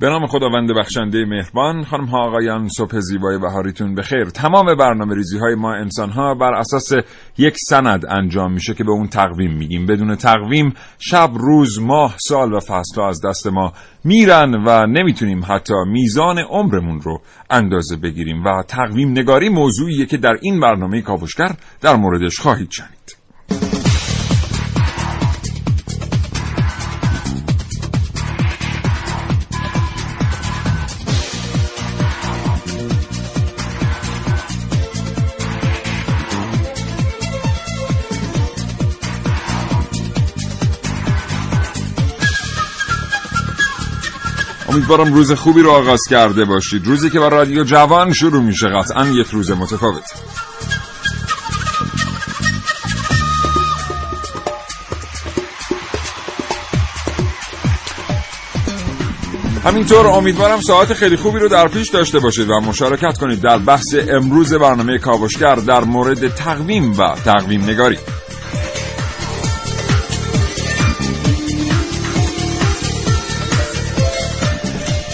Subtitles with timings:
[0.00, 4.24] به نام خداوند بخشنده مهربان خانم ها آقایان صبح زیبای بهاریتون بخیر.
[4.24, 6.92] تمام برنامه ریزی های ما انسان ها بر اساس
[7.38, 9.86] یک سند انجام میشه که به اون تقویم میگیم.
[9.86, 13.72] بدون تقویم شب روز ماه سال و فصل از دست ما
[14.04, 17.20] میرن و نمی‌تونیم حتی میزان عمرمون رو
[17.50, 18.44] اندازه بگیریم.
[18.44, 23.17] و تقویم نگاری موضوعیه که در این برنامه کاوشگر در موردش خواهید شنید.
[44.78, 46.86] امیدوارم روز خوبی رو آغاز کرده باشید.
[46.86, 50.04] روزی که با رادیو جوان شروع میشه قطعا یک روز متفاوت.
[59.64, 63.94] همینطور امیدوارم ساعت خیلی خوبی رو در پیش داشته باشید و مشارکت کنید در بحث
[64.08, 67.98] امروز برنامه کاوشگر در مورد تقویم و تقویم نگاری.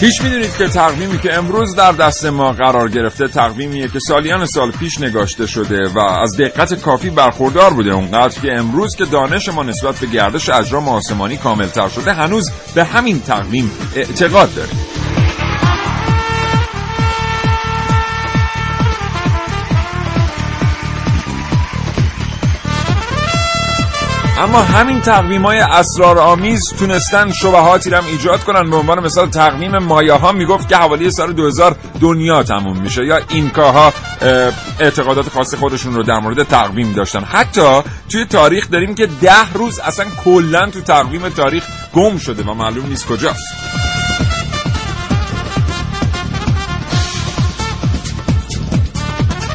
[0.05, 4.71] هیچ می‌دونید که تقویمی که امروز در دست ما قرار گرفته تقویمیه که سالیان سال
[4.71, 7.91] پیش نگاشته شده و از دقت کافی برخوردار بوده.
[7.91, 12.83] اونقدر که امروز که دانش ما نسبت به گردش اجرام آسمانی کاملتر شده هنوز به
[12.83, 15.04] همین تقویم اعتقاد داریم.
[24.37, 28.69] اما همین تقویم های اسرارآمیز تونستن شبهاتی هم ایجاد کنن.
[28.69, 33.05] به عنوان مثال تقویم مایا ها می‌گفت که حوالی سال 2000 دنیا تموم میشه.
[33.05, 33.93] یا اینکاها
[34.79, 37.23] اعتقادات خاص خودشون رو در مورد تقویم داشتن.
[37.23, 42.53] حتی توی تاریخ داریم که ده روز اصلا کلا تو تقویم تاریخ گم شده و
[42.53, 43.94] معلوم نیست کجاست.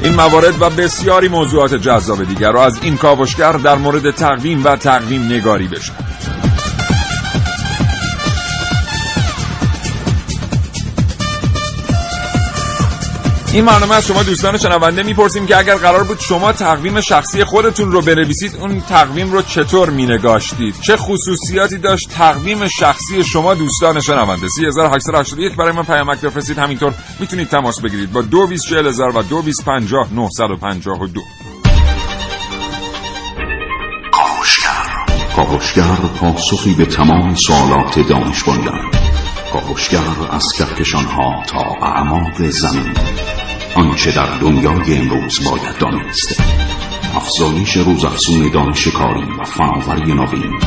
[0.03, 4.77] این موارد و بسیاری موضوعات جذاب دیگر را از این کاوشگر در مورد تقویم و
[4.77, 6.10] تقویم نگاری بشنوید.
[13.53, 17.93] این برنامه از شما دوستان شنونده می‌پرسیم که اگر قرار بود شما تقویم شخصی خودتون
[17.93, 24.49] رو بنویسید اون تقویم رو چطور مینگاشتید؟ چه خصوصیاتی داشت تقویم شخصی شما دوستان شنونده؟
[24.49, 26.59] 3881 برای من پیامک بفرستید.
[26.59, 30.99] همینطور می‌تونید تماس بگیرید با 224000 و 2250
[35.37, 35.97] کاوشگر.
[36.21, 38.45] پاسخی به تمام سوالات دانش
[39.53, 39.99] کاوشگر
[40.31, 42.95] از کهکشان ها تا اعماق زمین.
[43.75, 46.43] آنچه در دنیای امروز باید دانست.
[47.15, 50.59] افزایش روزافزون دانش کاری و فناوری نوین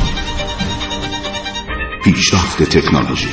[2.04, 3.28] پیشرفت تکنولوژی.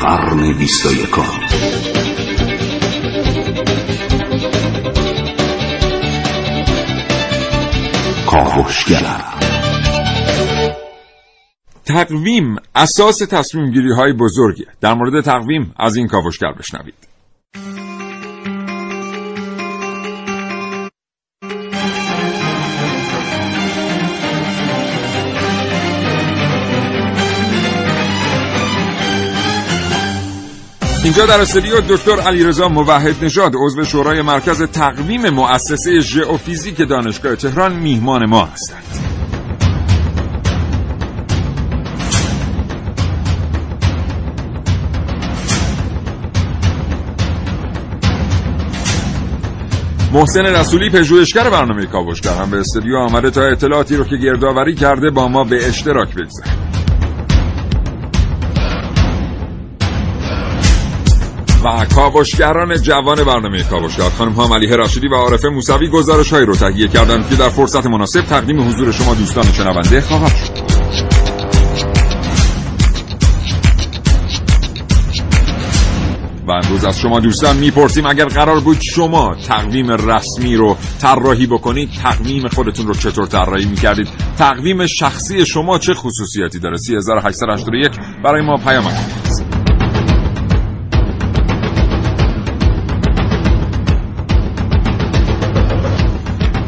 [0.00, 1.22] قرن بیست و یکم
[11.84, 17.09] تقویم اساس تصمیم گیری های بزرگی در مورد تقویم از این کاوشگر بشنوید.
[31.04, 37.72] اینجا در استودیو دکتر علیرضا موحد نژاد عضو شورای مرکز تقویم مؤسسه ژئوفیزیک دانشگاه تهران
[37.72, 38.84] میهمان ما هستند.
[50.12, 55.10] محسن رسولی پژوهشگر برنامه کاوشگر هم به استودیو آمده تا اطلاعاتی رو که گردآوری کرده
[55.10, 56.69] با ما به اشتراک بگذاره
[61.64, 66.88] و کاوشگران جوان برنامه کاوشگر خانم ها ملیه رشیدی و عارفه موسوی گزارش رو تهیه
[66.88, 70.70] کردند که در فرصت مناسب تقدیم حضور شما دوستان شنونده خواهد شد.
[76.46, 81.90] و امروز از شما دوستان می‌پرسیم اگر قرار بود شما تقویم رسمی رو طراحی بکنید
[82.02, 84.08] تقویم خودتون رو چطور طراحی می‌کردید؟
[84.38, 87.92] تقویم شخصی شما چه خصوصیاتی داره؟ 3881
[88.22, 88.84] برای ما پیام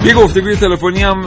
[0.04, 1.22] یه گفتگوی تلفنی هم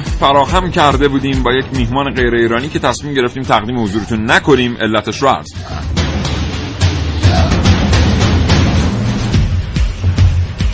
[0.00, 5.22] فراهم کرده بودیم با یک میهمان غیر ایرانی که تصمیم گرفتیم تقدیم حضورتون نکنیم علتش
[5.22, 5.48] رو عرض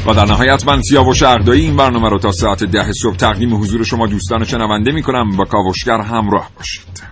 [0.06, 3.84] و در نهایت من سیاوش اردایی این برنامه رو تا ساعت ده صبح تقدیم حضور
[3.84, 7.02] شما دوستان شنونده می کنم با کاوشگر همراه باشید.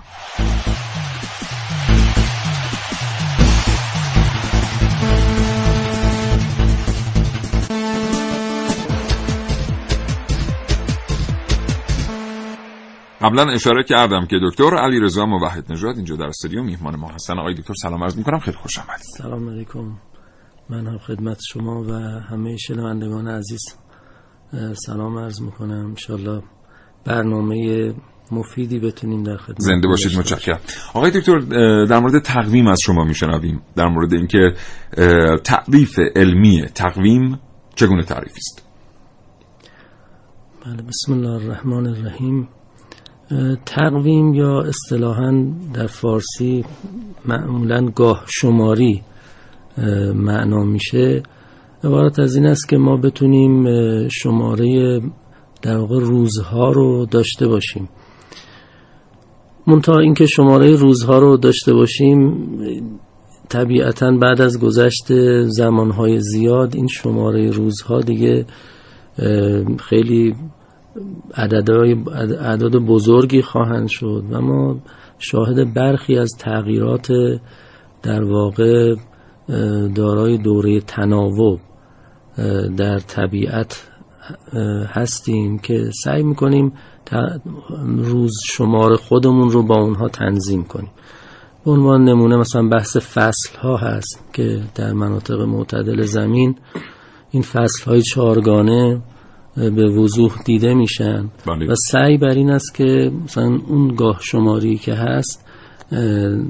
[13.22, 17.38] قبلا اشاره کردم که دکتر علی رضا موحد نژاد اینجا در استودیو میهمان ما هستن.
[17.38, 18.38] آقای دکتر سلام عرض می‌کنم.
[18.38, 19.04] خیلی خوش آمدید.
[19.18, 19.96] سلام علیکم.
[20.70, 21.92] من هم خدمت شما و
[22.30, 23.60] همه شنوندگان عزیز.
[24.86, 25.86] سلام عرض می‌کنم.
[25.86, 26.42] انشالله
[27.04, 27.94] برنامه
[28.32, 30.60] مفیدی بتونیم در خدمت زنده باشید متشکرم.
[30.94, 31.38] آقای دکتر
[31.84, 33.62] در مورد تقویم از شما میشنویم.
[33.76, 34.54] در مورد اینکه
[35.44, 37.40] تعریف علمی تقویم
[37.74, 38.68] چگونه تعریفی است؟
[40.66, 42.48] بله بسم الله الرحمن الرحیم.
[43.66, 46.64] تقویم یا اصطلاحا در فارسی
[47.24, 49.02] معمولا گاه شماری
[50.14, 51.22] معنا میشه.
[51.84, 53.64] عبارت از این است که ما بتونیم
[54.08, 55.00] شماره
[55.62, 57.88] در واقع روزها رو داشته باشیم.
[59.66, 62.48] منتها اینکه شماره روزها رو داشته باشیم
[63.48, 65.04] طبیعتا بعد از گذشت
[65.44, 68.46] زمانهای زیاد این شماره روزها دیگه
[69.78, 70.34] خیلی
[71.34, 74.24] عدد بزرگی خواهند شد.
[74.30, 74.76] و ما
[75.18, 77.12] شاهد برخی از تغییرات
[78.02, 78.94] در واقع
[79.94, 81.60] دارای دوره تناوب
[82.76, 83.88] در طبیعت
[84.86, 86.72] هستیم که سعی می‌کنیم
[87.96, 90.90] روز شمار خودمون رو با اونها تنظیم کنیم.
[91.64, 96.56] به عنوان نمونه مثلا بحث فصل ها هست که در مناطق معتدل زمین
[97.30, 99.02] این فصل های چارگانه
[99.56, 101.30] به وضوح دیده میشن.
[101.46, 101.66] بله.
[101.72, 105.46] و سعی بر این است که مثلا اون گاه شماری که هست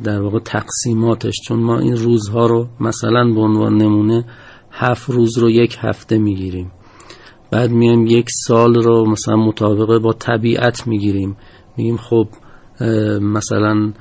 [0.04, 4.24] در واقع تقسیماتش چون ما این روزها رو مثلا به عنوان نمونه
[4.70, 6.70] هفت روز رو یک هفته می‌گیریم.
[7.50, 11.36] بعد میایم یک سال رو مثلا مطابقه با طبیعت می‌گیریم.
[11.76, 12.28] میگیم خب
[13.20, 13.92] مثلا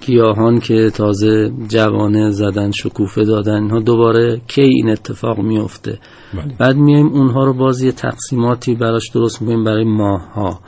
[0.00, 5.98] گیاهان که تازه جوانه زدن شکوفه دادن اینها دوباره کی این اتفاق میفته
[6.34, 6.54] بله.
[6.58, 10.60] بعد میایم اونها رو باز یه تقسیماتی براش درست می‌کنیم برای ماه ها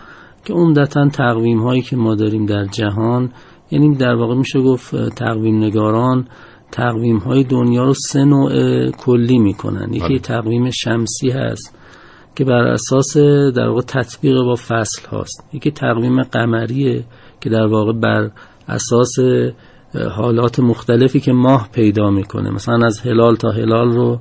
[0.45, 3.33] که عمدتا تقویم هایی که ما داریم در جهان
[3.71, 6.29] یعنی در واقع میشه گفت تقویم نگاران
[6.73, 10.19] تقویم های دنیا رو سه نوع کلی می‌کنن یکی بله.
[10.19, 11.79] تقویم شمسی هست
[12.37, 13.17] که بر اساس
[13.57, 17.05] در واقع تطبیق با فصل هاست یکی تقویم قمریه
[17.43, 18.31] که در واقع بر
[18.69, 19.15] اساس
[20.17, 22.51] حالات مختلفی که ماه پیدا می‌کنه.
[22.51, 24.21] مثلا از هلال تا هلال رو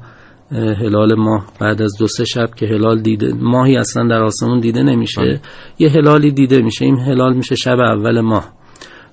[0.51, 4.83] هلال ماه بعد از دو سه شب که هلال دیده ماهی اصلا در آسمون دیده
[4.83, 5.21] نمیشه.
[5.21, 5.41] بله.
[5.79, 6.85] یه هلالی دیده میشه.
[6.85, 8.49] این هلال میشه شب اول ماه.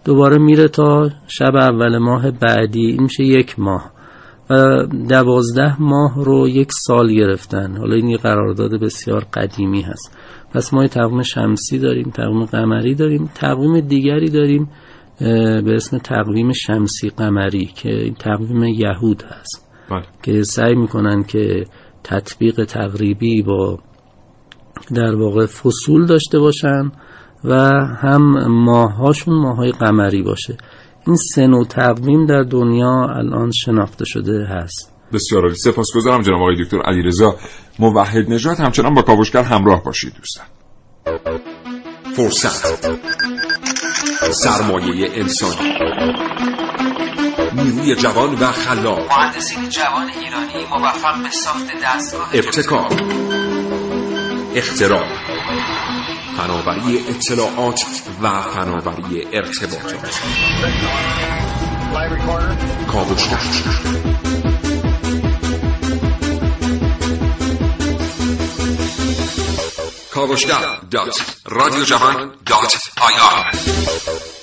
[0.05, 2.87] دوباره میره تا شب اول ماه بعدی.
[2.87, 3.90] این میشه یک ماه.
[4.50, 7.76] و دوازده ماه رو یک سال گرفتن.
[7.76, 10.18] حالا این یه قرارداد بسیار قدیمی هست.
[10.54, 13.30] پس ما تقویم شمسی داریم تقویم قمری داریم.
[13.34, 14.70] تقویم دیگری داریم
[15.64, 19.68] به اسم تقویم شمسی قمری که این تقویم یهود هست.
[19.90, 20.02] بله.
[20.22, 21.64] که سعی می‌کنن که
[22.05, 23.78] تطبیق تقریبی با
[24.94, 26.93] در واقع فصول داشته باشن
[27.44, 27.55] و
[28.02, 30.56] هم ماهاشون ماهای قمری باشه.
[31.06, 34.97] این سه نوع تقویم در دنیا الان شناخته شده هست.
[35.12, 35.56] بسیار عالی.
[35.56, 37.36] سپاسگزارم جناب آقای دکتر علیرضا.
[37.79, 40.46] موحد نژاد همچنان با کاوشگر همراه باشید دوستان.
[42.17, 42.88] فرصت.
[44.32, 45.72] سرمایه انسانی.
[47.53, 49.12] نیروی جوان و خلاق.
[49.12, 53.03] مهندسین جوان ایرانی موفق به ساخت دستگاه ابتکار.
[54.55, 55.06] اختراع.
[56.36, 57.81] فناوری اطلاعات
[58.22, 60.20] و فناوری ارتباطات.
[62.93, 64.47] کاوشگر.
[70.19, 71.22] کاوشگر dot.
[71.46, 74.37] رادیو جهان dot IR.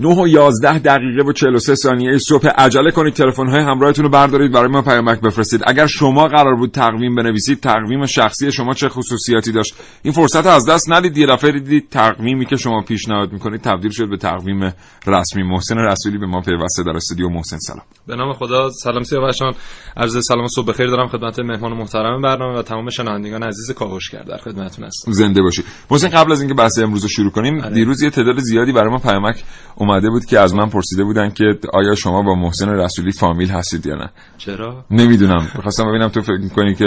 [0.00, 2.48] 9 و 11 دقیقه و 43 ثانیه صبح.
[2.48, 5.60] عجله کنید تلفن های همراهتون رو بردارید برای ما پیامک بفرستید.
[5.66, 10.68] اگر شما قرار بود تقویم بنویسید تقویم شخصی شما چه خصوصیاتی داشت؟ این فرصت از
[10.68, 11.16] دست ندید.
[11.16, 14.72] یه دفعه دیدید تقویمی که شما پیشنهاد می‌کنید تبدیل شد به تقویم
[15.06, 15.42] رسمی.
[15.42, 17.28] محسن رسولی به ما پیوسته در استودیو.
[17.28, 17.84] محسن سلام.
[18.06, 18.70] به نام خدا.
[18.70, 19.52] سلام سیاوشان
[19.96, 24.36] عرض سلام صبح بخیر دارم خدمت مهمان محترم برنامه و تمام شنوندگان عزیز کاوشگر در
[24.36, 25.12] خدمتتون هستم.
[25.12, 27.74] زنده باشید محسن قبل از اینکه بحث امروز رو شروع کنیم بله.
[27.74, 29.44] دیروز یه تعداد زیادی برای ما پیامک
[29.90, 33.86] اومده بود که از من پرسیده بودن که آیا شما با محسن رسولی فامیل هستید
[33.86, 34.10] یا نه.
[34.38, 35.42] چرا؟ نمی‌دونم.
[35.54, 36.84] می‌خواستم ببینم تو فکر می‌کنی که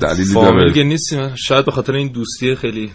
[0.00, 0.72] دلیلی فامیل داره.
[0.72, 1.34] که نیستیم.
[1.34, 2.92] شاید به خاطر این دوستی خیلی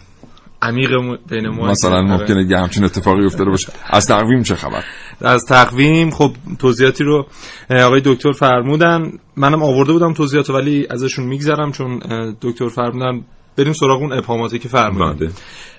[0.61, 0.89] عمیق
[1.29, 2.01] بین ما مثلا آره.
[2.01, 3.67] ممکنه یه همچین اتفاقی افتاده باشه.
[3.89, 4.83] از تقویم چه خبر؟
[5.21, 7.25] از تقویم خب توضیحاتی رو
[7.69, 9.11] آقای دکتر فرمودن.
[9.35, 11.99] منم آورده بودم توضیحات ولی ازشون میگذرم چون
[12.41, 13.25] دکتر فرمودن
[13.57, 15.31] بریم سراغ اون ابهاماتی که فرمودن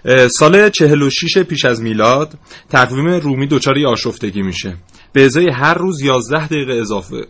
[0.04, 0.28] بله.
[0.28, 2.35] سال 46 پیش از میلاد
[2.70, 4.76] تقویم رومی دچار یه آشفتگی میشه.
[5.12, 7.26] به ازای هر روز 11 دقیقه اضافه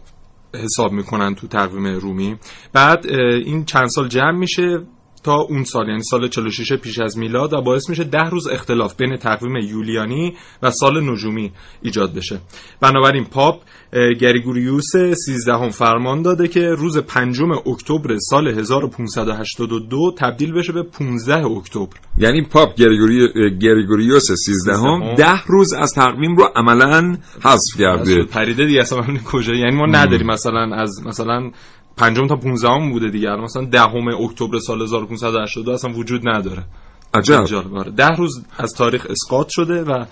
[0.55, 2.37] حساب می‌کنن تو تقویم رومی.
[2.73, 3.07] بعد
[3.45, 4.83] این چند سال جمع میشه.
[5.29, 8.97] تا اون سال یعنی سال 46 پیش از میلاد و باعث میشه ده روز اختلاف
[8.97, 12.41] بین تقویم یولیانی و سال نجومی ایجاد بشه.
[12.81, 13.63] بنابراین پاپ
[14.21, 21.47] گریگوریوس 13 هم فرمان داده که روز پنجم اکتبر سال 1582 تبدیل بشه به 15
[21.47, 21.97] اکتبر.
[22.19, 23.29] یعنی پاپ گریگوری...
[23.59, 28.25] گریگوریوس 13 هم ده روز از تقویم رو عملا حذف کرده.
[28.25, 31.51] پریده دیگه اصلا کجا؟ یعنی ما نداریم مثلا از مثلا
[31.99, 33.31] پنجم تا 15 هم بوده دیگه.
[33.31, 36.65] الان مثلا دهم اکتبر سال 1582 اصلا وجود نداره.
[37.15, 37.47] عجب.
[37.75, 37.91] آره.
[37.91, 40.05] ده روز از تاریخ اسقاط شده و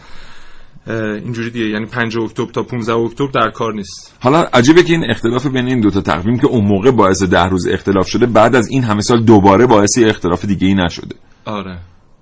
[1.25, 1.69] اینجوری دیگه.
[1.69, 4.17] یعنی 5 اکتبر تا 15 اکتبر در کار نیست.
[4.21, 7.69] حالا عجیبه که این اختلاف بین این دوتا تقویم که اون موقع باعث ده روز
[7.69, 11.17] اختلاف شده بعد از این همه سال دوباره باعث اختلاف دیگه ای نشده.
[11.45, 11.79] آره.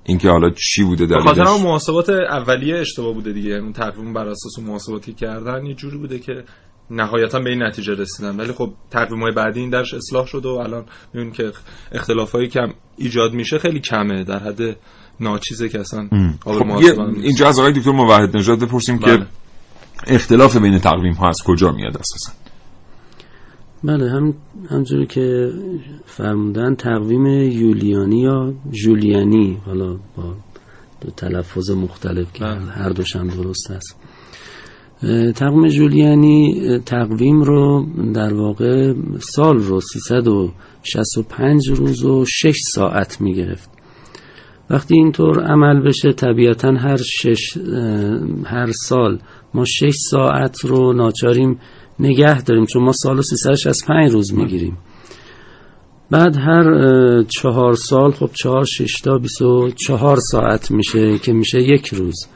[0.07, 3.51] اینکه حالا چی بوده به خاطر محاسبات اولیه اشتباه بوده دیگه.
[3.51, 6.45] یعنی تقویم بر اساس اون محاسباتی کردن یه جوری بوده که
[6.91, 10.53] نهایتا به این نتیجه رسیدن ولی خب تقویم های بعدی این درش اصلاح شده و
[10.53, 11.53] الان می‌بینیم که
[11.93, 14.77] اختلاف هایی که هم ایجاد میشه خیلی کمه در حد
[15.21, 16.09] ناچیزه که اصلا
[16.41, 17.01] قابل خب.
[17.01, 19.19] اینجا از آقای دکتر موحد نژاد بپرسیم بله.
[19.19, 19.27] که
[20.07, 22.33] اختلاف بین تقویم ها از کجا میاد اساسا
[23.85, 24.35] بله هم
[24.71, 25.53] همجوری که
[26.07, 30.35] فرمودن تقویم یولیانی یا جولیانی حالا با
[31.01, 32.61] دو تلفظ مختلف که بله.
[32.61, 33.97] هر دوش هم درست است
[35.37, 43.71] تقویم جولیانی تقویم رو در واقع سال رو 365 روز و 6 ساعت می گرفت
[44.71, 47.57] وقتی اینطور عمل بشه طبیعتا هر شش
[48.45, 49.19] هر سال
[49.55, 51.59] ما 6 ساعت رو ناچاریم
[52.01, 54.79] نگه داریم چون ما سال رو 365 روز می‌گیریم.
[56.11, 61.63] بعد هر چهار سال خب چهار شش تا بیست و چهار ساعت میشه که میشه
[61.63, 62.27] یک روز.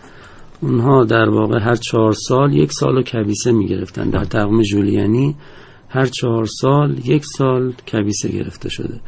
[0.60, 4.10] اونها در واقع هر چهار سال یک سال و کبیسه می‌گرفتن.
[4.10, 5.36] در تقویم جولیانی
[5.88, 9.00] هر چهار سال یک سال کبیسه گرفته شده.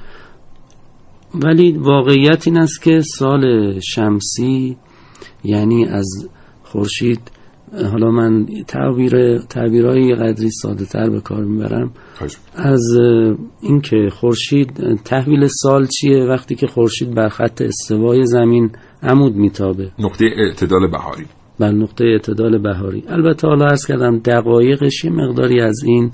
[1.35, 4.76] ولی واقعیت این است که سال شمسی
[5.45, 6.28] یعنی از
[6.62, 7.21] خورشید
[7.90, 11.92] حالا من تعبیر تعبیرهای قدری ساده تر به کار می‌برم.
[12.54, 12.97] از
[13.61, 18.71] اینکه خورشید تحویل سال چیه؟ وقتی که خورشید بر خط استوای زمین
[19.02, 19.90] عمود میتابه.
[19.99, 21.26] نقطه اعتدال بهاری.
[21.61, 23.05] بر نقطه اعتدال بهاری.
[23.09, 26.11] البته حالا عرض کردم دقایقش یه مقداری از این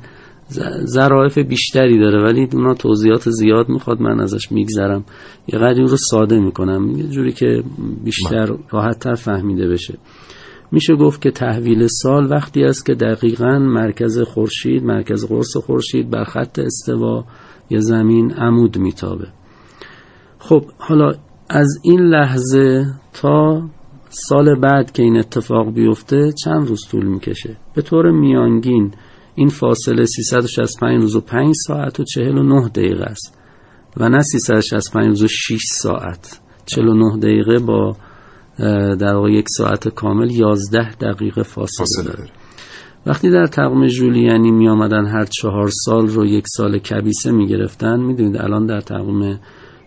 [0.84, 5.04] ظرافت بیشتری داره ولی اونا توضیحات زیاد می‌خواد من ازش میگذرم.
[5.52, 6.90] یه قدری رو ساده می‌کنم.
[6.96, 7.62] یه جوری که
[8.04, 9.98] بیشتر راحت فهمیده بشه.
[10.72, 16.24] میشه گفت که تحویل سال وقتی است که دقیقا مرکز خورشید مرکز قرص خورشید بر
[16.24, 17.24] خط استوا
[17.70, 19.26] یا زمین عمود میتابه.
[20.38, 21.14] خب حالا
[21.48, 23.62] از این لحظه تا
[24.18, 28.94] سال بعد که این اتفاق بیفته چند روز طول می‌کشه؟ به طور میانگین
[29.34, 33.38] این فاصله 365 روز و 5 ساعت و 49 دقیقه است.
[33.96, 36.40] و نه 365 روز و 6 ساعت.
[36.66, 37.96] 49 دقیقه با
[38.96, 42.16] در واقع یک ساعت کامل 11 دقیقه فاصله, فاصله داره.
[42.16, 42.30] داره.
[43.06, 48.00] وقتی در تقویم جولیانی می آمدن هر چهار سال رو یک سال کبیسه می گرفتن
[48.00, 49.40] می دونید الان در تقویم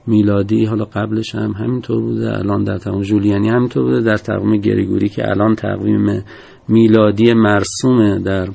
[0.08, 5.10] میلادی حالا قبلش هم همینطور بوده الان در تقویم جولیانی همینطور بوده در تقویم گریگوری
[5.10, 6.24] که الان تقویم
[6.68, 8.48] میلادی مرسوم در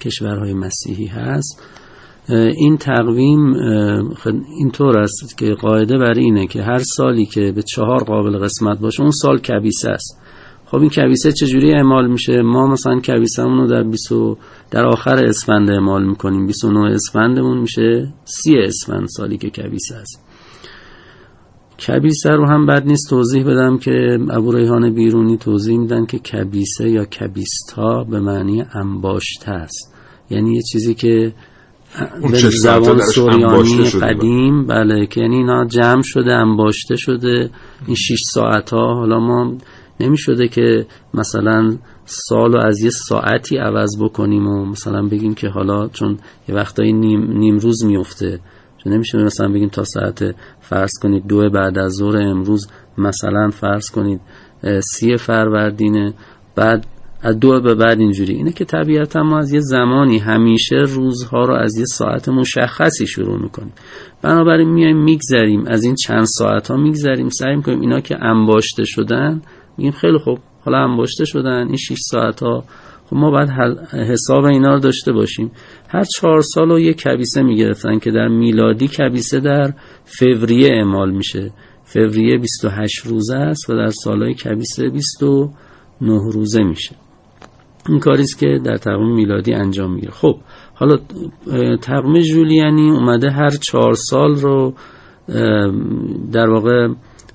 [0.00, 1.62] کشورهای مسیحی هست.
[2.56, 3.54] این تقویم
[4.14, 8.78] خد- اینطور است که قاعده بر اینه که هر سالی که به چهار قابل قسمت
[8.78, 10.20] باشه اون سال کبیسه است.
[10.66, 14.36] خب این کبیسه چجوری اعمال میشه؟ ما مثلا کبیسه رو در 20 و-
[14.70, 16.46] در آخر اسفند اعمال می‌کنیم.
[16.46, 20.29] 29 اسفندمون میشه 30 اسفند سالی که کبیسه است.
[21.86, 26.90] کبیسه رو هم بد نیست توضیح بدم که ابو ریحان بیرونی توضیح میدن که کبیسه
[26.90, 29.94] یا کبیستا به معنی انباشته است.
[30.30, 31.32] یعنی یه چیزی که
[32.30, 33.90] به زبان سوریانی.
[33.90, 37.50] قدیم بله که یعنی اینا جمع شده انباشته شده.
[37.86, 39.56] این 6 ساعت ها حالا ما
[40.00, 45.48] نمی شده که مثلا سال رو از یه ساعتی عوض بکنیم و مثلا بگیم که
[45.48, 46.18] حالا چون
[46.48, 48.40] یه وقتایی نیم, نیم روز میفته
[48.84, 52.68] چون نمیشه مثلا بگیم تا ساعت فرض کنید دو بعد از ظهر امروز
[52.98, 54.20] مثلا فرض کنید
[54.80, 56.14] سی فروردینه
[56.56, 56.86] بعد
[57.22, 58.34] از دو به بعد اینجوری.
[58.34, 63.42] اینه که طبیعتا ما از یه زمانی همیشه روزها رو از یه ساعت مشخصی شروع
[63.42, 63.72] می‌کنیم.
[64.22, 67.28] بنابراین میایم میگذریم از این چند ساعت ها میگذریم.
[67.28, 69.42] سعی می‌کنیم اینا که انباشته شدن
[69.78, 72.64] میگیم خیلی خوب حالا انباشته شدن این 6 ساعت ها
[73.10, 73.48] خب ما باید
[73.92, 75.50] حساب اینا رو داشته باشیم.
[75.88, 79.72] هر چهار سال رو یه کبیسه می‌گرفتن که در میلادی کبیسه در
[80.04, 81.50] فوریه اعمال میشه.
[81.84, 85.50] فوریه 28 روزه است و در سالهای کبیسه 29
[86.32, 86.96] روزه میشه.
[87.88, 90.12] این کاریست که در تقویم میلادی انجام می‌گیره.
[90.12, 90.36] خب
[90.74, 90.96] حالا
[91.82, 94.74] تقویم جولیانی اومده هر چهار سال رو
[96.32, 96.88] در واقع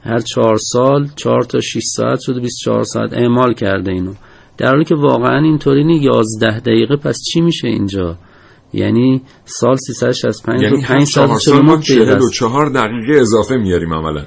[0.04, 4.14] هر چهار سال چهار تا 6 ساعت شده 24 ساعت اعمال کرده اینو.
[4.58, 8.18] در حالی که واقعا اینطوری نی 11 دقیقه پس چی میشه اینجا؟
[8.74, 14.26] یعنی سال 365 یعنی رو 5 سال سال ما 44 دقیقه اضافه میاریم عملا.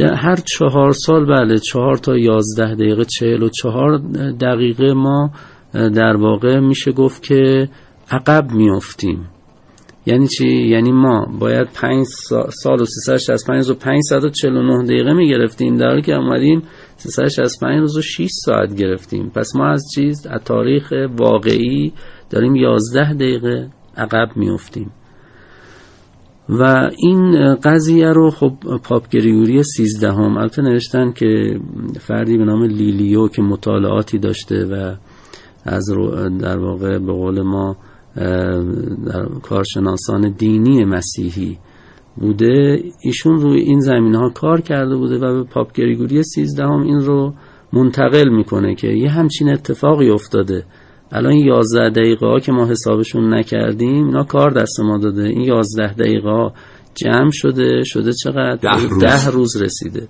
[0.00, 3.98] هر چهار سال بله چهار تا یازده دقیقه چهل و چهار
[4.40, 5.30] دقیقه ما
[5.72, 7.68] در واقع میشه گفت که
[8.10, 9.26] عقب میافتیم.
[10.08, 12.06] یعنی چی؟ یعنی ما باید پنج
[12.62, 15.76] سال و 365 و 549 دقیقه می‌گرفتیم.
[15.76, 16.62] در حالی که اومدیم
[16.96, 19.30] 365 روز و 6 ساعت گرفتیم.
[19.34, 21.92] پس ما از چیز از تاریخ واقعی
[22.30, 24.90] داریم 11 دقیقه عقب میافتیم.
[26.48, 28.52] و این قضیه رو خب
[28.84, 31.60] پاپ گریگوری سیزدهم البته نوشتن که
[32.00, 34.94] فردی به نام لیلیو که مطالعاتی داشته و
[35.64, 35.84] از
[36.40, 37.76] در واقع به قول ما
[39.42, 41.58] کارشناسان دینی مسیحی
[42.16, 47.00] بوده ایشون روی این زمین ها کار کرده بوده و به پاپ گریگوری سیزدهم این
[47.00, 47.34] رو
[47.72, 50.64] منتقل می‌کنه که یه همچین اتفاقی افتاده.
[51.12, 55.22] الان 11 دقیقه ها که ما حسابشون نکردیم اینا کار دست ما داده.
[55.22, 56.52] این 11 دقیقه ها
[56.94, 60.08] جمع شده شده چقدر؟ ده روز, ده روز رسیده.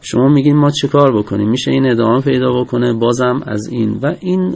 [0.00, 3.98] شما میگین ما چه کار بکنیم؟ میشه این ادامه پیدا بکنه؟ بازم از این.
[4.02, 4.54] و این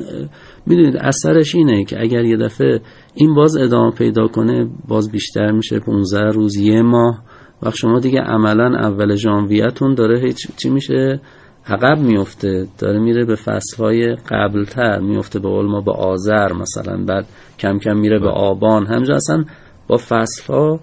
[0.66, 2.80] می‌دونید اثرش اینه که اگر یه دفعه
[3.14, 7.22] این باز ادامه پیدا کنه باز بیشتر میشه 15 روز یه ماه.
[7.62, 11.20] وقت شما دیگه عملا اول ژانویه‌تون داره هیچ چی میشه
[11.66, 12.66] عقب میفته.
[12.78, 17.26] داره میره به فصلهای قبلتر میفته به قول ما به آذر مثلا بعد
[17.59, 18.87] کم کم میره به آبان.
[18.87, 19.44] همجا اصلا
[19.88, 20.81] با فصلها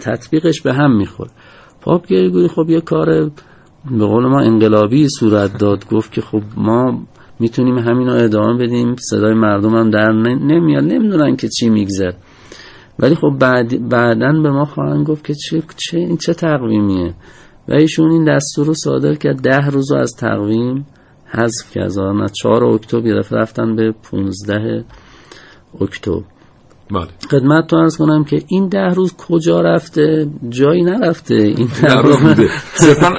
[0.00, 1.30] تطبیقش به هم می‌خوره.
[1.80, 3.30] پاپ گریگوری خب یه کار
[3.84, 7.06] به قول ما انقلابی صورت داد گفت که خب ما
[7.40, 12.12] می‌تونیم همین رو ادامه بدیم صدای مردم هم در نمیاد نمی‌دونن که چی میگذر
[12.98, 17.14] ولی خب بعد بعدا به ما خواهند گفت که چه, چه این چه تقویمیه.
[17.68, 20.86] و ایشون این دستور رو صادر کرد ده روز رو از تقویم
[21.26, 21.98] حذف کرد.
[21.98, 24.84] از 4 اکتبر رفتن به 15
[25.80, 26.22] اکتبر.
[26.92, 27.08] بله.
[27.30, 32.16] خدمت تو ارز کنم که این ده روز کجا رفته؟ جایی نرفته این ده روز
[32.16, 32.48] بوده.
[32.74, 33.12] صرفا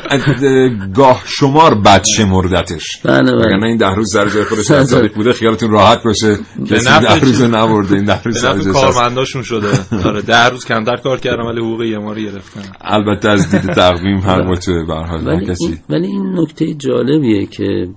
[0.95, 3.01] گاه شمار بد شمردتش.
[3.03, 3.57] بله بله.
[3.57, 6.38] نه این ده روز سر جای خودش از تاریخ بوده خیالتون راحت باشه
[6.69, 9.67] کسی ده روز نبرده این ده روز سر جای کارمنداشون شده.
[10.07, 12.62] آره ده روز کمتر کار کردم ولی حقوق یه ما رو گرفتن.
[12.81, 15.81] البته از دید تقویم هر متو به هر ولی, کسی.
[15.89, 17.89] ولی این نکته جالبیه که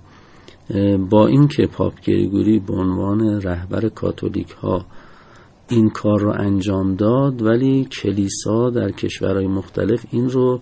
[1.10, 4.86] با اینکه پاپ گریگوری به عنوان رهبر کاتولیک ها
[5.68, 10.60] این کار رو انجام داد ولی کلیسا در کشورهای مختلف این رو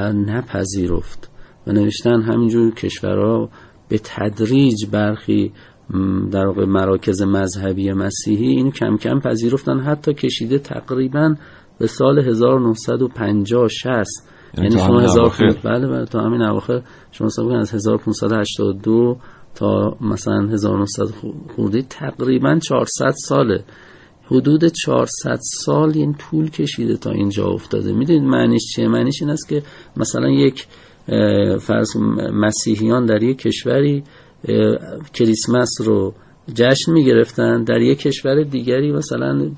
[0.00, 1.30] نپذیرفت
[1.66, 3.50] و نوشتن همینجور کشورها
[3.88, 5.52] به تدریج برخی
[6.30, 9.80] در واقع مراکز مذهبی مسیحی اینو کم کم پذیرفتن.
[9.80, 11.34] حتی کشیده تقریبا
[11.78, 14.06] به سال 1950 60
[14.58, 15.32] یعنی شما هزار
[15.64, 16.82] بله بله تا همین اواخر.
[17.10, 19.16] شما حساب از 1582
[19.54, 21.04] تا مثلا 1900
[21.56, 23.64] خورده تقریبا 400 ساله.
[24.26, 27.92] حدود 400 سال این طول کشیده تا اینجا افتاده.
[27.92, 29.62] می‌دونید معنیش چیه؟ معنیش این است که
[29.96, 30.66] مثلا یک
[31.60, 31.96] فرض
[32.32, 34.04] مسیحیان در یک کشوری
[35.14, 36.14] کریسمس رو
[36.54, 39.50] جشن می‌گرفتن در یک کشور دیگری مثلا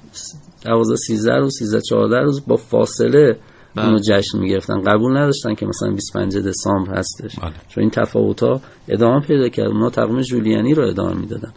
[0.64, 3.38] 12 13 روز 13 14 روز با فاصله
[3.76, 4.83] اونو جشن می‌گرفتن.
[4.83, 7.38] قبول نداشتن که مثلا 25 دسامبر هستش.
[7.38, 7.52] بله.
[7.68, 9.68] چون این تفاوت ها ادامه پیدا کرد.
[9.68, 11.52] اونا تقویم جولیانی رو ادامه می‌دادن.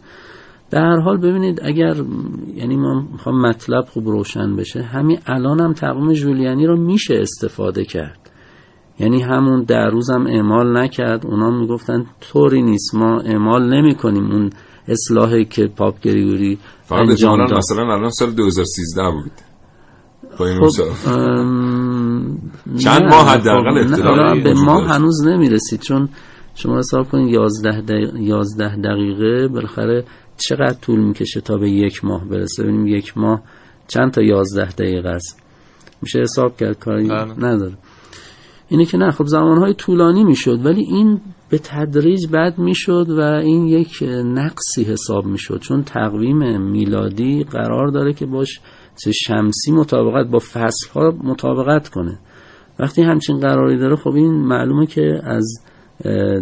[0.70, 1.94] در هر حال ببینید اگر
[2.54, 7.84] یعنی ما می‌خوام مطلب خوب روشن بشه همین الان هم تقویم جولیانی رو میشه استفاده
[7.84, 8.30] کرد.
[8.98, 14.30] یعنی همون در روز هم اعمال نکرد اونا می‌گفتن طوری نیست ما اعمال نمی کنیم
[14.30, 14.50] اون
[14.88, 16.58] اصلاحی که پاپ گریگوری
[16.90, 17.58] انجام داد.
[17.58, 19.32] مثلا الان سال 2013 بود.
[20.38, 20.84] با این خب
[22.78, 26.08] چند ماه حداقل اختلاف به ما هنوز نمی‌رسید چون
[26.54, 30.04] شما حساب کنید 11 دقیقه, 11 دقیقه بالاخره
[30.40, 33.42] چقدر طول می‌کشه تا به یک ماه برسه؟ ببینیم یک ماه
[33.88, 35.42] چند تا یازده دقیقه است.
[36.02, 37.72] میشه حساب کرد؟ کاری نداره.
[38.68, 43.66] اینه که نه خب زمانهای طولانی می‌شد ولی این به تدریج بد می‌شد و این
[43.66, 45.60] یک نقصی حساب می‌شد.
[45.60, 48.60] چون تقویم میلادی قرار داره که باش
[49.14, 52.18] شمسی مطابقت با فصل ها مطابقت کنه.
[52.78, 55.64] وقتی همچین قراری داره خب این معلومه که از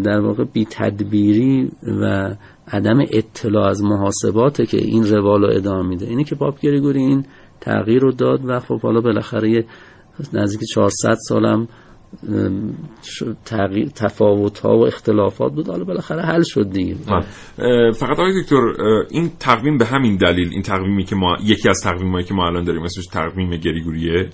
[0.04, 1.70] در واقع بی تدبیری
[2.02, 2.34] و
[2.72, 6.07] عدم اطلاع از محاسباته که این روال رو ادامه میده.
[6.07, 7.24] اینه که پاپ گریگوری این
[7.61, 9.64] تغییر رو داد و خب حالا بالاخره
[10.33, 11.68] نزدیک 400 سالم
[13.44, 15.68] تغییر تفاوت ها و اختلافات بود.
[15.68, 16.94] حالا بالاخره حل شد دیگه.
[17.92, 18.57] فقط آقای دکتر
[19.11, 22.64] این تقویم به همین دلیل این تقویمی که ما یکی از تقویمایی که ما الان
[22.64, 24.31] داریم اسمش تقویم گریگوریه.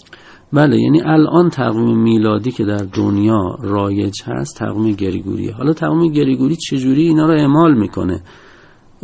[0.54, 5.52] بله یعنی الان تقویم میلادی که در دنیا رایج هست تقویم گریگوریه.
[5.52, 8.22] حالا تقویم گریگوری چجوری اینا رو اعمال می‌کنه؟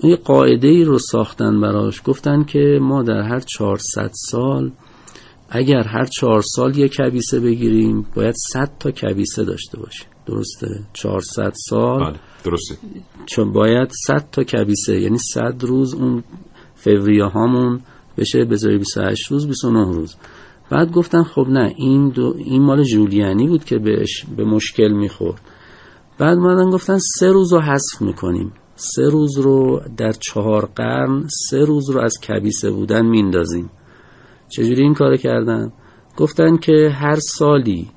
[0.02, 2.02] یه قاعده ای رو ساختن براش.
[2.04, 4.70] گفتن که ما در هر 400 سال
[5.48, 11.52] اگر هر چهار سال یک کبیسه بگیریم باید 100 تا کبیسه داشته باشیم درسته؟ 400
[11.68, 12.76] سال؟ بله درسته.
[13.26, 16.22] چون باید 100 تا کبیسه یعنی 100 روز اون
[16.74, 17.80] فوریه هامون
[18.18, 20.16] بشه جای 28 روز 29 روز.
[20.70, 25.40] بعد گفتن خب نه این دو این مال جولیانی بود که بهش به مشکل می‌خورد.
[26.18, 28.52] بعد مادن گفتن سه روز رو حذف می‌کنیم.
[28.74, 33.70] سه روز رو در چهار قرن سه روز رو از کبیسه بودن میندازیم.
[34.48, 35.72] چجوری این کار کردن؟
[36.16, 37.88] گفتن که هر سالی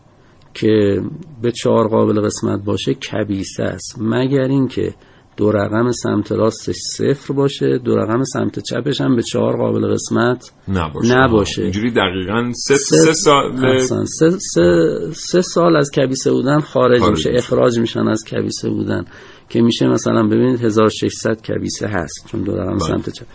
[0.53, 1.01] که
[1.41, 3.97] به چهار قابل قسمت باشه کبیسه است.
[4.01, 4.95] مگر اینکه
[5.37, 10.51] دو رقم سمت راستش صفر باشه دو رقم سمت چپش هم به چهار قابل قسمت
[10.67, 11.61] نباشه, نباشه.
[11.61, 14.69] اینجوری دقیقا سه, سه, سال سه, سه,
[15.13, 19.05] سه سال از کبیسه بودن خارج, خارج میشه اخراج میشن از کبیسه بودن
[19.49, 22.87] که میشه مثلا ببینید 1600 کبیسه هست چون دو رقم بله.
[22.87, 23.25] سمت چپ.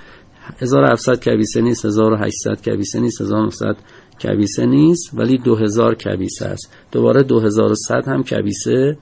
[0.62, 3.76] 1700 کبیسه نیست 1800 کبیسه نیست 1900
[4.24, 6.72] کبیسه نیست ولی 2000 کبیسه است.
[6.92, 8.98] دوباره 2100 هم کبیسه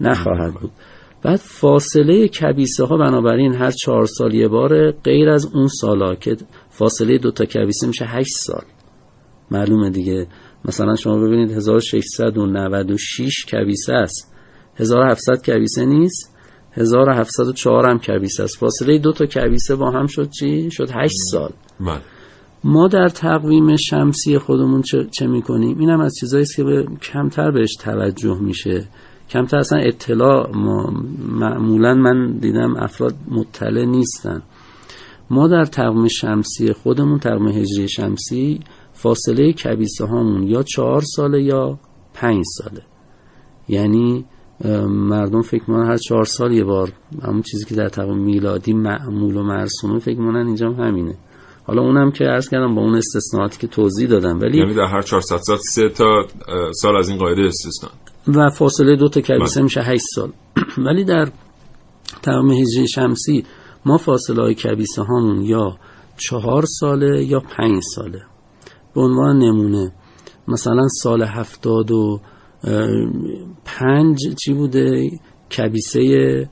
[0.00, 0.70] نخواهد بود.
[1.22, 6.36] بعد فاصله کبیسه ها بنابراین هر چهار سال یه بار غیر از اون سالا که
[6.70, 8.64] فاصله دوتا کبیسه میشه 8 سال.
[9.50, 10.26] معلومه دیگه.
[10.64, 14.34] مثلا شما ببینید 1696 کبیسه است.
[14.76, 16.34] 1700 کبیسه نیست.
[16.72, 18.58] 1704 هم کبیسه است.
[18.58, 21.50] فاصله دو تا کبیسه با هم شد چی؟ شد 8 سال.
[21.80, 22.00] من.
[22.64, 27.50] ما در تقویم شمسی خودمون چه, چه می‌کنیم؟ این هم از چیزایی که به کمتر
[27.50, 28.84] بهش توجه میشه.
[29.30, 30.50] کمتر اصلا اطلاع
[31.28, 34.42] معمولا من دیدم افراد مطلع نیستن.
[35.30, 38.60] ما در تقویم شمسی خودمون تقویم هجری شمسی
[38.92, 41.78] فاصله کبیسه هامون یا چهار ساله یا
[42.14, 42.82] پنج ساله.
[43.68, 44.24] یعنی
[44.88, 46.92] مردم فکر می‌کنن هر چهار سال یه بار.
[47.22, 51.14] همون چیزی که در تقویم میلادی معمول و مرسومه فکر می‌کنن اینجا همینه.
[51.64, 55.02] حالا اونم که عرض کردم با اون استثناءاتی که توضیح دادم ولی یعنی در هر
[55.02, 56.26] 400 سال سه تا
[56.72, 57.90] سال از این قاعده استثنا
[58.26, 60.32] و فاصله دو تا کبیسه میشه 8 سال.
[60.86, 61.28] ولی در
[62.22, 63.44] تقویم هجری شمسی
[63.84, 65.78] ما فاصله های کبیسه هامون یا
[66.16, 68.22] چهار ساله یا پنج ساله.
[68.94, 69.92] به عنوان نمونه.
[70.48, 72.20] مثلا سال هفتاد و
[73.64, 75.10] پنج چی بوده؟
[75.58, 76.50] کبیسه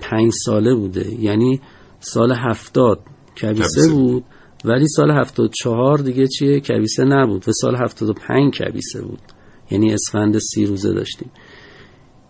[0.00, 1.20] پنج ساله بوده.
[1.20, 1.60] یعنی
[2.00, 3.00] سال هفتاد
[3.42, 4.24] کبیسه, بود
[4.64, 7.48] ولی سال هفتاد چهار دیگه چیه؟ کبیسه نبود.
[7.48, 9.31] و سال هفتاد و پنج کبیسه بود.
[9.72, 11.30] یعنی اسفند سی روزه داشتیم.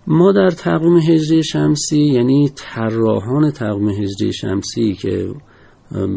[0.06, 5.34] ما در تقویم هجری شمسی یعنی طراحان تقویم هجری شمسی که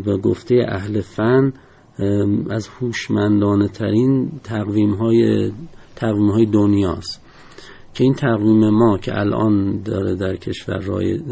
[0.06, 1.54] به گفته اهل فن
[2.50, 5.52] از هوشمندانه ترین تقویم های
[5.96, 7.22] تقویم های دنیاست.
[7.94, 10.80] که این تقویم ما که الان داره در کشور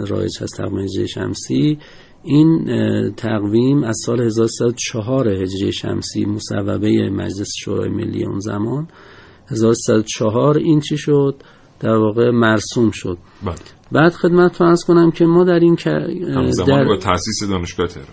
[0.08, 1.78] رایج هست تقویم هجری شمسی
[2.24, 2.66] این
[3.18, 8.88] تقویم از سال 1304 هجری شمسی مصوبه مجلس شورای ملی اون زمان
[9.54, 11.36] 1304 این چی شد؟
[11.80, 13.18] در واقع مرسوم شد.
[13.46, 13.56] بله.
[13.92, 15.78] بعد خدمت فرض کنم که ما در این
[16.52, 18.08] زمان با تاسیس دانشگاه تهران.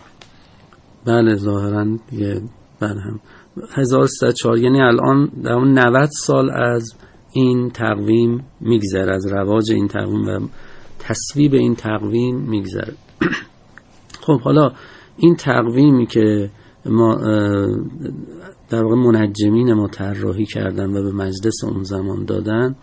[1.05, 2.43] بله ظاهرا دیگه
[2.81, 3.21] بعد هم.
[3.77, 6.95] 1304 یعنی الان در اون 90 سال از
[7.33, 10.49] این تقویم میگذره از رواج این تقویم و
[10.99, 12.95] تصویب این تقویم میگذره.
[14.27, 14.73] خب حالا
[15.17, 16.51] این تقویمی که
[16.87, 17.17] ما
[18.71, 22.77] در واقع منجمین ما طراحی کردن و به مجلس اون زمان دادن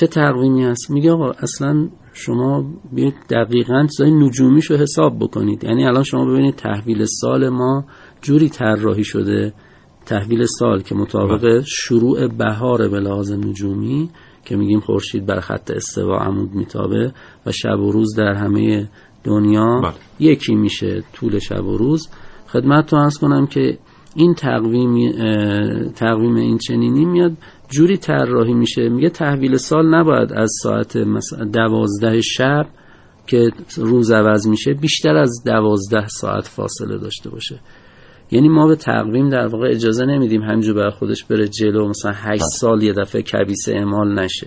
[0.00, 5.64] چه تقویمی هست؟ میگه آقا اصلا شما بیاید دقیقا چیزای نجومیش رو حساب بکنید.
[5.64, 7.84] یعنی الان شما ببینید تحویل سال ما
[8.22, 9.52] جوری طراحی شده.
[10.06, 14.10] تحویل سال که مطابق شروع بهار به لحاظ نجومی
[14.44, 17.12] که میگیم خورشید بر خط استوا عمود میتابه
[17.46, 18.88] و شب و روز در همه
[19.24, 19.92] دنیا بله.
[20.20, 22.08] یکی میشه طول شب و روز.
[22.48, 23.78] خدمت تو کنم که
[24.14, 25.12] این تقویم
[25.92, 27.32] تقویم این چنینی میاد
[27.68, 28.88] جوری طراحی میشه.
[28.88, 32.66] میگه تحویل سال نباید از ساعت مثلا دوازده شب
[33.26, 37.60] که روز عوض میشه بیشتر از دوازده ساعت فاصله داشته باشه.
[38.30, 42.42] یعنی ما به تقویم در واقع اجازه نمیدیم همینجور بر خودش بره جلو مثلا هشت
[42.42, 44.46] سال یه دفعه کبیسه اعمال نشه.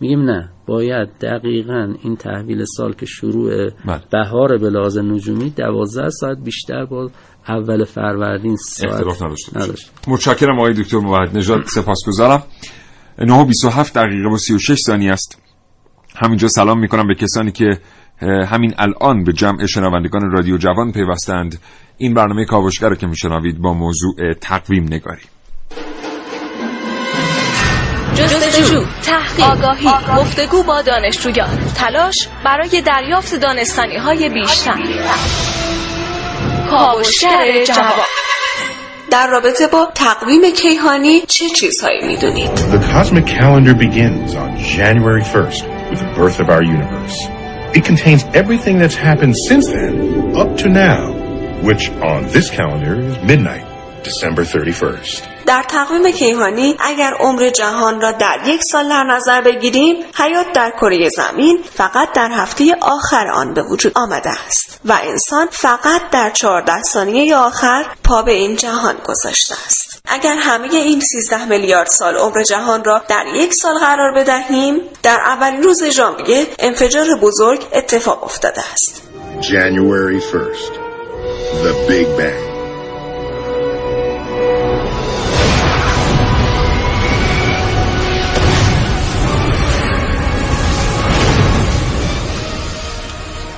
[0.00, 4.00] میگیم نه باید دقیقا این تحویل سال که شروع بله.
[4.12, 7.10] بهار به لحاظ نجومی دوازده ساعت بیشتر با
[7.48, 9.64] اول فروردین ساعت اختلاف نداشته باشه.
[9.64, 9.90] نداشته.
[10.08, 11.36] متشکرم آقای دکتر موحد.
[11.36, 12.42] نژاد سپاسگزارم.
[13.18, 15.38] 9 و 27 دقیقه و 36 ثانیه است.
[16.16, 17.78] همینجا سلام می‌کنم به کسانی که
[18.48, 21.60] همین الان به جمع شنوندگان رادیو جوان پیوستند.
[21.98, 25.22] این برنامه کاوشگر رو که میشنوید با موضوع تقویم نگاری.
[28.14, 34.78] جستجو، تحقیق، آگاهی، گفتگو با دانشجویان، تلاش برای دریافت دانستانی های بیشتر.
[36.71, 38.05] کاوشگر جواب
[39.11, 45.63] در رابطه با تقویم کیهانی چه چیزهایی میدونید؟ The cosmic calendar begins on January 1st
[45.89, 47.17] with the birth of our universe.
[47.77, 51.01] It contains everything that's happened since then up to now,
[51.67, 53.65] which on this calendar is midnight,
[54.03, 55.30] December 31st.
[55.46, 60.70] در تقویم کیهانی اگر عمر جهان را در یک سال در نظر بگیریم حیات در
[60.70, 66.30] کره زمین فقط در هفته آخر آن به وجود آمده است و انسان فقط در
[66.30, 72.16] 14 ثانیه آخر پا به این جهان گذاشته است اگر همه این 13 میلیارد سال
[72.16, 78.24] عمر جهان را در یک سال قرار بدهیم در اولین روز ژانویه انفجار بزرگ اتفاق
[78.24, 79.02] افتاده است
[79.40, 80.72] January 1st,
[81.64, 82.51] the Big Bang.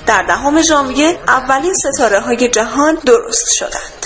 [0.06, 4.04] در دهم ژانویه اولین ستاره های جهان درست شدند.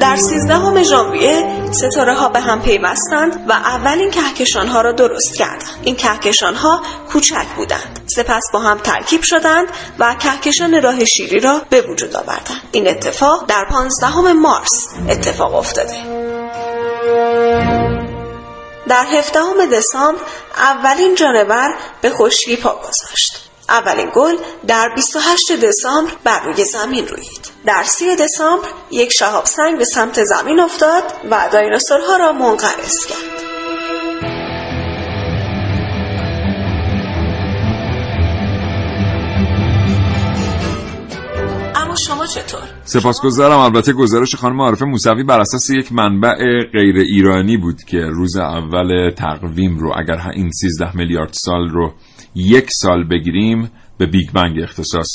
[0.00, 5.62] در سیزدهم ژانویه ستاره ها به هم پیوستند و اولین کهکشان ها را درست کردند.
[5.82, 8.00] این کهکشان ها کوچک بودند.
[8.06, 12.60] سپس با هم ترکیب شدند و کهکشان راه شیری را به وجود آوردند.
[12.72, 16.21] این اتفاق در پانزدهم مارس اتفاق افتاده.
[18.88, 20.20] در هفدهم دسامبر
[20.56, 23.50] اولین جانور به خشکی پا گذاشت.
[23.68, 24.36] اولین گل
[24.66, 30.24] در 28 دسامبر بر روی زمین رویید در 3 دسامبر یک شهاب سنگ به سمت
[30.24, 33.51] زمین افتاد و دایناسورها را منقرض کرد.
[42.14, 46.34] شما چطور؟ سپاسگزارم البته گزارش خانم عارفه موسوی بر اساس یک منبع
[46.72, 51.94] غیر ایرانی بود که روز اول تقویم رو اگر این 13 میلیارد سال رو
[52.34, 55.08] یک سال بگیریم به بیگ بنگ اختصاص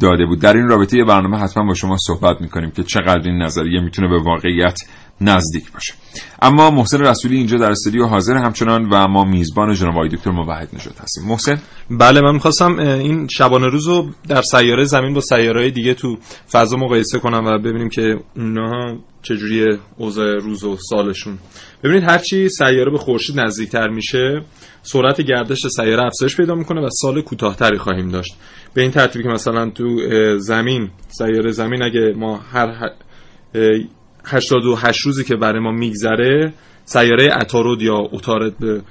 [0.00, 3.42] داده بود در این رابطه یه برنامه حتما با شما صحبت می‌کنیم که چقدر این
[3.42, 4.78] نظریه می‌تونه به واقعیت
[5.20, 5.94] نزدیک باشه.
[6.42, 10.68] اما محسن رسولی اینجا در استودیو حاضر همچنان و ما میزبان جناب آقای دکتر موحد
[10.72, 11.24] نژاد هستیم.
[11.24, 11.58] محسن؟
[11.90, 16.18] بله من می‌خواستم این شبانه روز رو در سیاره زمین با سیاره دیگه تو
[16.52, 21.38] فضا مقایسه کنم و ببینیم که اونها چجوری اوضاع روز و سالشون.
[21.84, 24.42] ببینید هرچی سیاره به خورشید نزدیکتر میشه
[24.82, 28.36] سرعت گردش سیاره افزایش پیدا می‌کنه و سال کوتاهتری خواهیم داشت.
[28.74, 29.84] به این ترتیبی که مثلا تو
[30.38, 32.90] زمین سیاره زمین اگه ما هر
[34.24, 36.52] 88 روزی که برای ما میگذره
[36.84, 38.82] سیاره عطارد یا عطارد به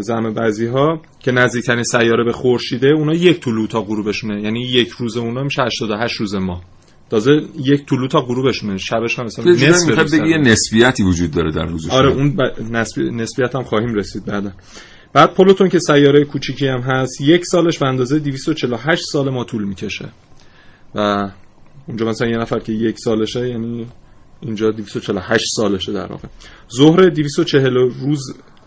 [0.00, 4.42] زعم بعضی ها که نزدیکترین سیاره به خورشیده اونا یک طلوع تا غروبشونه.
[4.42, 6.62] یعنی یک روز اونا میشه 88 روز ما.
[7.10, 8.78] تازه یک طلوع تا غروبشونه.
[8.78, 10.38] شبش هم مثلا نصف بگی یه.
[10.38, 12.10] نسبیتی وجود داره در روز آره.
[12.10, 12.40] اون ب...
[12.70, 13.10] نسبی...
[13.10, 14.52] نسبیت هم خواهیم رسید بعدا.
[15.12, 19.64] بعد پلوتون که سیاره کوچیکی هم هست یک سالش به اندازه 248 سال ما طول
[19.64, 20.08] می‌کشه.
[20.94, 21.28] و
[21.88, 23.86] اونجا مثلا یه نفر که یک سالشه یعنی
[24.40, 26.28] اینجا 248 سالشه در واقع.
[26.76, 28.20] ظهر 240 روز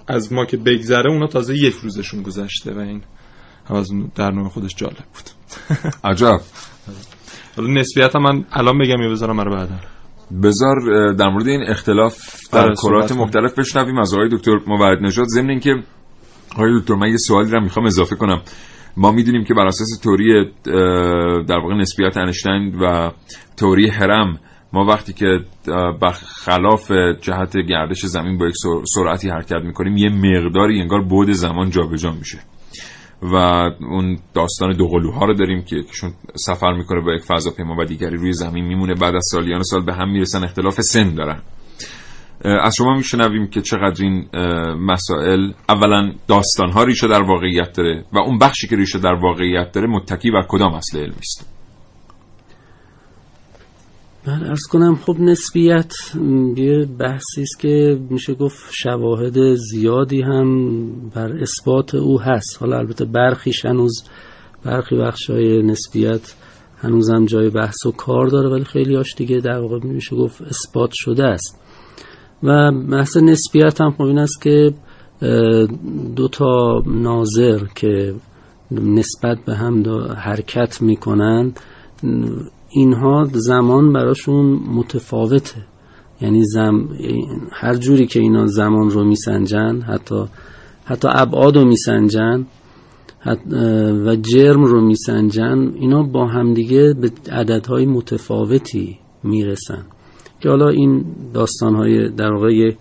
[0.08, 3.02] از ما که بگذره اونا تازه یک روزشون گذشته و این
[3.70, 5.30] هم از در نوع خودش جالب بود.
[6.12, 6.42] عجب.
[7.58, 9.76] حالا نسبیت هم من الان بگم یا بذارم برای بعدا.
[10.44, 12.18] بذار در مورد این اختلاف
[12.52, 13.12] در آره، کرات.
[13.12, 13.98] مختلف بشنویم.
[13.98, 15.76] از آقای دکتر موحد نژاد ضمن اینکه
[16.56, 18.42] آقای دکتر من یه سوالی رو می‌خوام اضافه کنم.
[18.98, 20.46] ما می‌دونیم که بر اساس تئوری اه،
[21.44, 23.12] در واقع نسبیت انشتین و
[23.58, 24.40] تئوری هرم
[24.74, 30.10] ما وقتی که اه، برخلاف جهت گردش زمین با یک سر- سرعتی حرکت می‌کنیم یه
[30.10, 32.40] مقداری انگار بعد زمان جابجا میشه.
[33.22, 33.36] و
[33.80, 38.34] اون داستان دوقلوها رو داریم که یکیشون سفر می‌کنه با یک فضاپیما و دیگری روی
[38.34, 38.94] زمین میمونه.
[38.94, 41.42] بعد از سالیان سال به هم می‌رسن اختلاف سن دارن.
[42.46, 44.28] از شما میشنویم که چقدر این
[44.76, 49.72] مسائل اولا داستان ها ریشه در واقعیت داره و اون بخشی که ریشه در واقعیت
[49.72, 51.59] داره متکی بر کدام اصل علمی است.
[54.30, 55.94] من ارز کنم خب نسبیت
[56.56, 62.58] یه بحثی است که میشه گفت شواهد زیادی هم بر اثبات او هست.
[62.60, 64.04] حالا البته برخیش هنوز
[64.64, 66.34] برخی بخشای نسبیت
[66.78, 70.90] هنوزم جای بحث و کار داره ولی خیلی هاش دیگه در واقع میشه گفت اثبات
[70.94, 71.60] شده است.
[72.44, 74.74] و بحث نسبیت هم خب این است که
[76.16, 78.16] دو تا ناظر که
[78.72, 79.84] نسبت به هم
[80.18, 81.54] حرکت می‌کنن
[82.70, 85.66] اینها زمان براشون متفاوته.
[86.22, 86.90] یعنی زم...
[87.52, 90.26] هر جوری که اینا زمان رو میسنجن حتی
[90.86, 92.46] حتی ابعاد رو میسنجن
[94.06, 99.86] و جرم رو میسنجن اینا با همدیگه به عددهای متفاوتی می‌رسن.
[100.40, 102.72] که حالا این داستانهای در واقع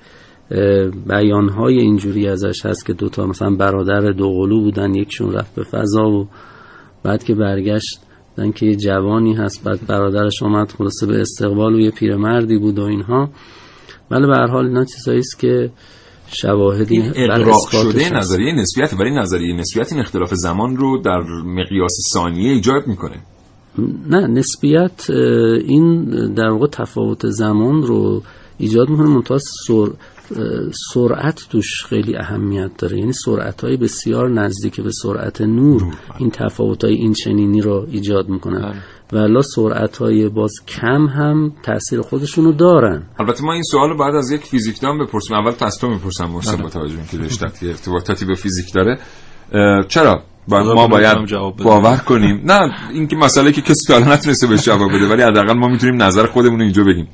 [1.08, 6.28] بیانهای اینجوری ازش هست که دوتا مثلا برادر دوقلو بودن یکشون رفت به فضا و
[7.02, 8.00] بعد که برگشت
[8.38, 12.78] دیدن که یه جوانی هست بعد برادرش آمد خلاصه به استقبال و یه پیرمردی بود
[12.78, 13.28] و اینها.
[14.10, 15.70] ولی به هر حال اینا چیزایی است که
[16.26, 21.92] شواهدی این اقراق شده نظریه نسبیت ولی نظریه نسبیت این اختلاف زمان رو در مقیاس
[22.12, 23.16] ثانیه ایجاد می‌کنه.
[24.06, 28.22] نه نسبیت این در واقع تفاوت زمان رو
[28.58, 29.08] ایجاد می‌کنه.
[29.08, 29.88] منتها سر...
[30.94, 32.98] سرعت توش خیلی اهمیت داره.
[32.98, 35.92] یعنی سرعت های بسیار نزدیک به سرعت نور بله.
[36.18, 38.60] این تفاوت های این چنینی رو ایجاد می‌کنن.
[38.60, 39.22] بله.
[39.22, 43.02] ولی سرعت های باز کم هم تاثیر خودشونو دارن.
[43.18, 45.36] البته ما این سوال بعد از یک فیزیکدان بپرسیم.
[45.36, 46.62] اول تا تو می‌پرسم محسن بله.
[46.62, 48.98] با توجه که رشتت ارتباطاتی به فیزیک داره.
[49.88, 51.16] چرا؟ با ما باید
[51.64, 52.42] باور کنیم.
[52.44, 56.02] نه این که مسئله که کسی تا نتونسته بهش جواب بده ولی حداقل ما می‌تونیم
[56.02, 57.08] نظر خودمون رو اینجا بگیم.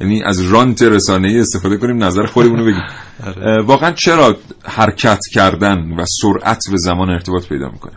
[0.00, 2.84] یعنی از رانت رسانه ای استفاده کنیم نظر خودمون رو بگیم.
[3.26, 3.62] آره.
[3.62, 7.92] واقعا چرا حرکت کردن و سرعت به زمان ارتباط پیدا می‌کنه؟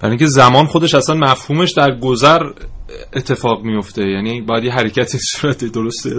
[0.00, 2.42] برای اینکه زمان خودش اصلا مفهومش در گذر
[3.12, 6.10] اتفاق میفته یعنی باید یه حرکت صورت درسته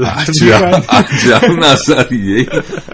[0.89, 2.47] عجب نظریه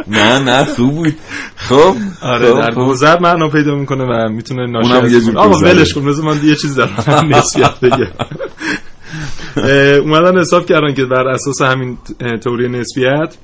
[0.07, 1.15] نه نه خوب بود.
[1.55, 2.81] خب آره خب، در خب.
[2.81, 7.33] گذر معنا پیدا می‌کنه و می‌تونه ناشی از آقا ولش کن من یه چیز دارم.
[7.35, 8.11] نسبیت بگم
[9.57, 11.97] اومدن حساب کردن که بر اساس همین
[12.43, 13.35] تئوری نسبیت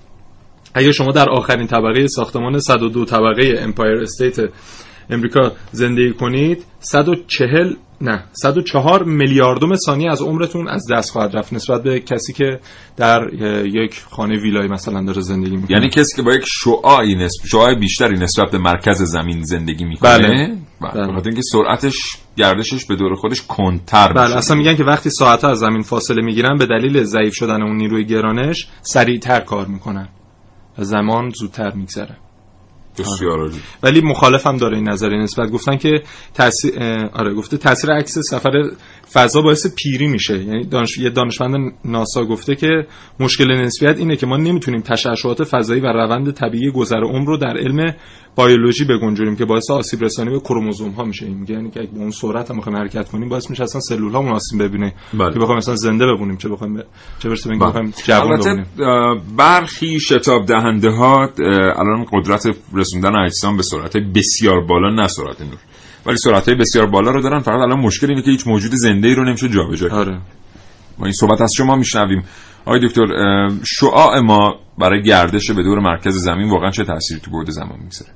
[0.74, 4.36] اگه شما در آخرین طبقه ساختمان 102 طبقه Empire State
[5.10, 11.84] امریکا زندگی کنید 140 نه 104 میلیاردوم ثانیه از عمرتون از دست خواهد رفت نسبت
[11.84, 12.60] به کسی که
[12.98, 13.22] در
[13.66, 15.72] یک خانه ویلای مثلا داره زندگی می‌کنه.
[15.72, 20.18] یعنی کسی که با یک شعاعی نسب شعاع بیشتری نسبت به مرکز زمین زندگی می‌کنه؟
[20.18, 21.08] بله, بله.
[21.08, 21.96] بخاطر اینکه سرعتش
[22.38, 26.58] گردشش به دور خودش کنتر بله اصلا میگن که وقتی ساعتها از زمین فاصله می‌گیرن
[26.58, 30.10] به دلیل ضعیف شدن اون نیروی گرانش سریعتر کار می‌کنن
[30.78, 32.18] و زمان زودتر میگذره
[33.00, 33.52] بسیار آره.
[33.84, 36.80] ولی مخالفم داره این نظریه نسبت گفتن که تاثیر
[37.14, 38.72] آره گفته تاثیر عکس سفر
[39.14, 40.38] فضا باعث پیری میشه.
[40.38, 40.98] یعنی دانش...
[40.98, 42.88] یه دانشمند ناسا گفته که
[43.20, 47.58] مشکل نسبیت اینه که ما نمی‌تونیم تشعشعات فضایی و روند طبیعی گذر عمر رو در
[47.58, 47.94] علم
[48.38, 51.26] بیولوژی بگنجونیم که باعث آسیب رسانی به کروموزوم ها میشه.
[51.26, 53.82] این میگه یعنی که اگه به اون سرعت هم بخوایم حرکت کنیم باعث میشه اصلا
[53.82, 54.94] سلول ها آسیب ببینه.
[55.14, 55.34] بله.
[55.34, 56.84] که بخوایم مثلا زنده بمونیم چه بخوایم ب...
[57.20, 58.66] چه برسه به بخوایم جوان بمونیم.
[59.38, 61.30] برخی شتاب دهنده ها
[61.76, 65.58] الان قدرت رسوندن اجسام به سرعت بسیار بالا نه سرعت نور.
[66.06, 69.08] ولی سرعت های بسیار بالا رو دارن فقط الان مشکل اینه که هیچ موجود زنده
[69.08, 70.18] ای رو نمیشه جابجا کرد آره.
[70.98, 72.24] ما این صحبت از شما میشنویم
[72.66, 73.06] آقای دکتر
[73.64, 78.12] شعاع ما برای گردش به دور مرکز زمین واقعا چه تأثیری تو بعد زمان می‌ذاره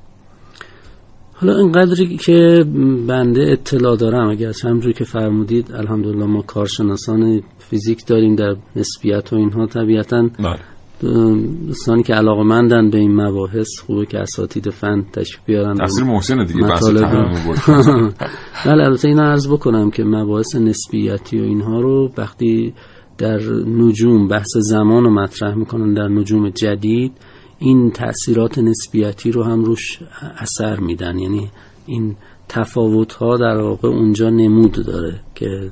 [1.34, 2.66] حالا اینقدری که
[3.08, 9.36] بنده اطلاع دارم اگر همجوری که فرمودید الحمدلله ما کارشناسان فیزیک داریم در نسبیت و
[9.36, 10.60] اینها طبیعتا بله.
[11.02, 15.76] دوستانی که علاقه مندن به این مباحث خوبه که اساتید فن تشریف بیارن.
[15.76, 16.84] تفسیر محسن دیگه بحث
[18.66, 22.74] بله البته این عرض بکنم که مباحث نسبیتی و اینها رو وقتی
[23.18, 27.12] در نجوم بحث زمان رو مطرح می‌کنن در نجوم جدید
[27.60, 30.00] این تاثیرات نسبیتی رو هم روش
[30.38, 31.20] اثر میدن.
[31.20, 31.50] یعنی
[31.86, 32.16] این
[32.50, 35.72] تفاوت ها در واقع اونجا نمود داره که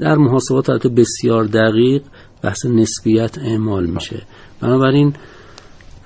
[0.00, 2.02] در محاسبات بسیار دقیق
[2.42, 4.22] بحث نسبیت اعمال میشه.
[4.60, 5.14] بنابراین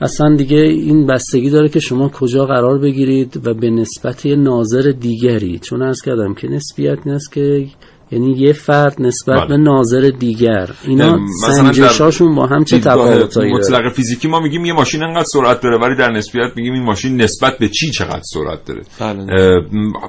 [0.00, 5.58] اصلا دیگه این بستگی داره که شما کجا قرار بگیرید و به نسبت ناظر دیگری.
[5.58, 7.66] چون ارز کردم که نسبیت این است که
[8.10, 9.48] یعنی یه فرد نسبت بله.
[9.48, 10.70] به ناظر دیگر.
[10.84, 15.78] اینا سنجشاشون با هم چه تفاوتایی مطلق فیزیکی ما میگیم یه ماشین انقدر سرعت داره
[15.78, 19.26] ولی در نسبیت میگیم این ماشین نسبت به چی چقدر سرعت داره؟ بله.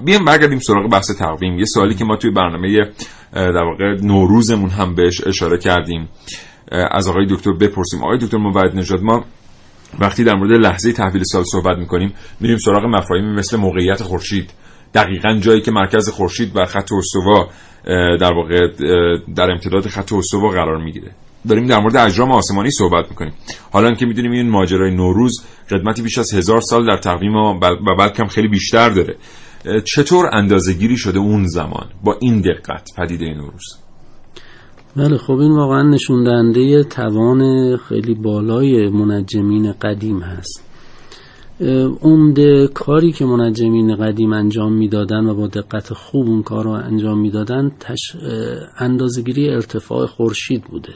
[0.06, 1.60] بیایم برگردیم سراغ بحث تقویم.
[1.60, 2.92] یه سوالی که ما توی برنامه
[3.34, 6.10] در واقع نوروزمون هم بهش اشاره کردیم.
[6.92, 8.04] از آقای دکتر بپرسیم.
[8.04, 9.26] آقای دکتر موعد نژاد ما
[10.00, 14.50] وقتی در مورد لحظه تحویل سال صحبت می‌کنیم میریم سراغ مفاهیمی مثل موقعیت خورشید.
[14.94, 17.50] دقیقا جایی که مرکز خورشید بر خط استوا
[18.20, 18.68] در واقع
[19.36, 21.12] در امتداد خط استوا قرار می‌گیره.
[21.50, 23.34] داریم در مورد اجرام آسمانی صحبت می‌کنیم.
[23.72, 27.60] حالا که می‌دونیم این ماجرای نوروز قدمتی بیش از هزار سال در تقویم و
[28.00, 29.16] بلکه هم خیلی بیشتر داره.
[29.86, 33.78] چطور اندازهگیری شده اون زمان؟ با این دقت پدیده نوروز.
[34.96, 40.67] بله خب این واقعا نشون دهنده توان خیلی بالای منجمین قدیم هست.
[42.02, 47.20] عمده کاری که منجمین قدیم انجام می‌دادن و با دقت خوب اون کار رو انجام
[47.20, 48.16] می‌دادن تش...
[48.78, 50.94] اندازگیری ارتفاع خورشید بوده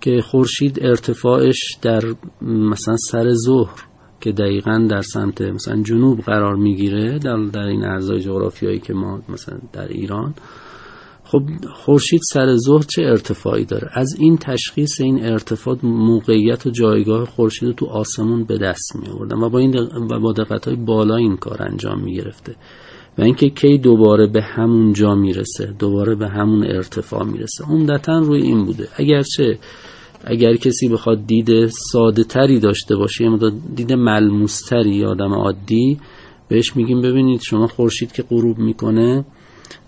[0.00, 2.02] که خورشید ارتفاعش در
[2.42, 3.84] مثلا سر ظهر
[4.20, 9.22] که دقیقا در سمت مثلا جنوب قرار می‌گیره در, در این ارزای جغرافیایی که ما
[9.28, 10.34] مثلا در ایران
[11.30, 11.42] خب
[11.74, 17.74] خورشید سر ظهر چه ارتفاعی داره؟ از این تشخیص این ارتفاع موقعیت و جایگاه خورشید
[17.74, 19.76] تو آسمون به دست می آوردن و با این
[20.10, 22.54] و با دقت های بالا این کار انجام می گرفته
[23.18, 27.64] و اینکه کی دوباره به همون جا می‌رسه دوباره به همون ارتفاع می‌رسه.
[27.64, 28.88] عمدتا روی این بوده.
[28.96, 29.58] اگرچه
[30.24, 33.38] اگر کسی بخواد دید ساده تری داشته باشه یا
[33.76, 35.98] دید ملموس تری آدم عادی
[36.48, 39.24] بهش میگیم ببینید شما خورشید که غروب می‌کنه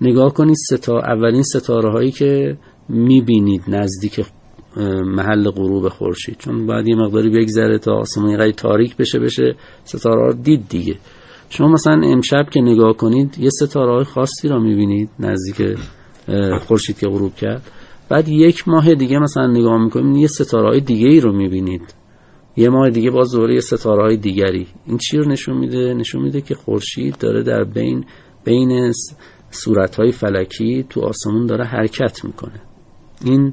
[0.01, 2.57] نگاه کنید ستا اولین ستاره هایی که
[2.89, 4.21] می‌بینید نزدیک
[5.05, 6.37] محل غروب خورشید.
[6.39, 9.55] چون بعد یه مقداری بگذره تا آسمان قدری تاریک بشه بشه
[9.85, 10.95] ستاره ها دید دیگه.
[11.49, 15.79] شما مثلا امشب که نگاه کنید یه ستاره های خاصی را می‌بینید نزدیک
[16.67, 17.63] خورشید که غروب کرد.
[18.09, 21.95] بعد یک ماه دیگه مثلا نگاه می‌کنید یه ستاره های دیگه ای رو می‌بینید.
[22.57, 24.67] یه ماه دیگه باز دوره ستاره های دیگری.
[24.87, 28.05] این چی رو نشون میده؟ نشون میده که خورشید داره در بین
[28.45, 28.93] بین
[29.53, 32.61] صورت های فلکی تو آسمون داره حرکت می‌کنه.
[33.25, 33.53] این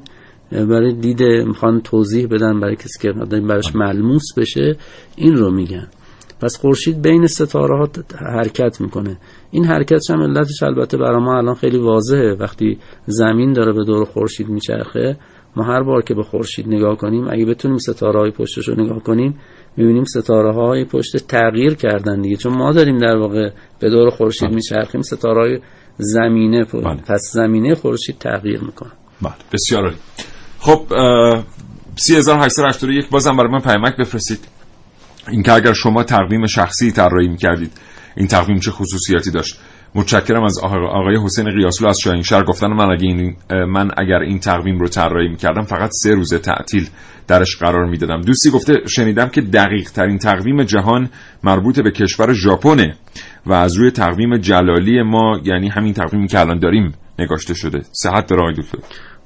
[0.50, 3.12] برای دید می‌خوان توضیح بدن برای کسی که
[3.48, 4.76] براش ملموس بشه
[5.16, 5.88] این رو میگن.
[6.40, 7.88] پس خورشید بین ستاره ها
[8.18, 9.18] حرکت می‌کنه.
[9.50, 12.36] این حرکتش هم علتش البته برای ما الان خیلی واضحه.
[12.40, 15.16] وقتی زمین داره به دور خورشید میچرخه
[15.56, 19.02] ما هر بار که به خورشید نگاه کنیم اگه بتونیم ستاره های پشتش رو نگاه
[19.02, 19.38] کنیم
[19.76, 22.36] می‌بینیم ستاره های پشت تغییر کردن دیگه.
[22.36, 24.50] چون ما داریم در واقع به دور خورشید.
[24.50, 25.60] میچرخیم ستاره های
[26.00, 26.94] زمینه بله.
[26.94, 28.90] پس زمینه خورشید تغییر می‌کنه.
[29.22, 29.96] بله بسیار عالی.
[30.58, 30.86] خب
[31.96, 34.48] 3881 بازم برای من پیامک بفرستید.
[35.28, 37.72] اینکه اگر شما تقویم شخصی طراحی می‌کردید
[38.16, 39.58] این تقویم چه خصوصیاتی داشت؟
[39.94, 44.78] متشکرم از آقای حسین قیاسلو از شهر گفتن من اگر این من اگر این تقویم
[44.78, 46.88] رو طراحی می‌کردم فقط سه روز تعطیل
[47.28, 48.20] درش قرار می‌دادم.
[48.20, 51.10] دوستی گفته شنیدم که دقیق ترین تقویم جهان
[51.44, 52.96] مربوط به کشور ژاپنه.
[53.46, 57.82] و از روی تقویم جلالی ما یعنی همین تقویمی که الان داریم نگاشته شده.
[57.92, 58.78] صحت داره آقای دکتر.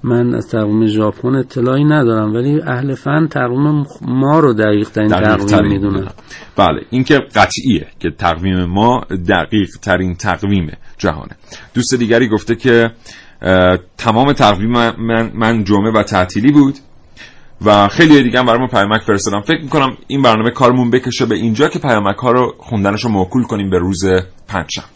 [0.03, 5.69] من از تقویم ژاپن اطلاعی ندارم ولی اهل فن تقویم ما رو دقیق ترین تقویم
[5.69, 6.09] می‌دونن
[6.57, 11.37] بله این که قطعیه که تقویم ما دقیق ترین تقویم جهانه.
[11.75, 12.91] دوست دیگری گفته که
[13.99, 16.75] تمام تقویم من, من جمعه و تعطیلی بود.
[17.63, 21.35] و خیلی دیگه هم برای ما پیامک فرستادم فکر می‌کنم این برنامه کارمون بکشه به
[21.35, 24.05] اینجا که پیامک ها رو خوندنش رو موکول کنیم به روز
[24.49, 24.89] پنجشنبه.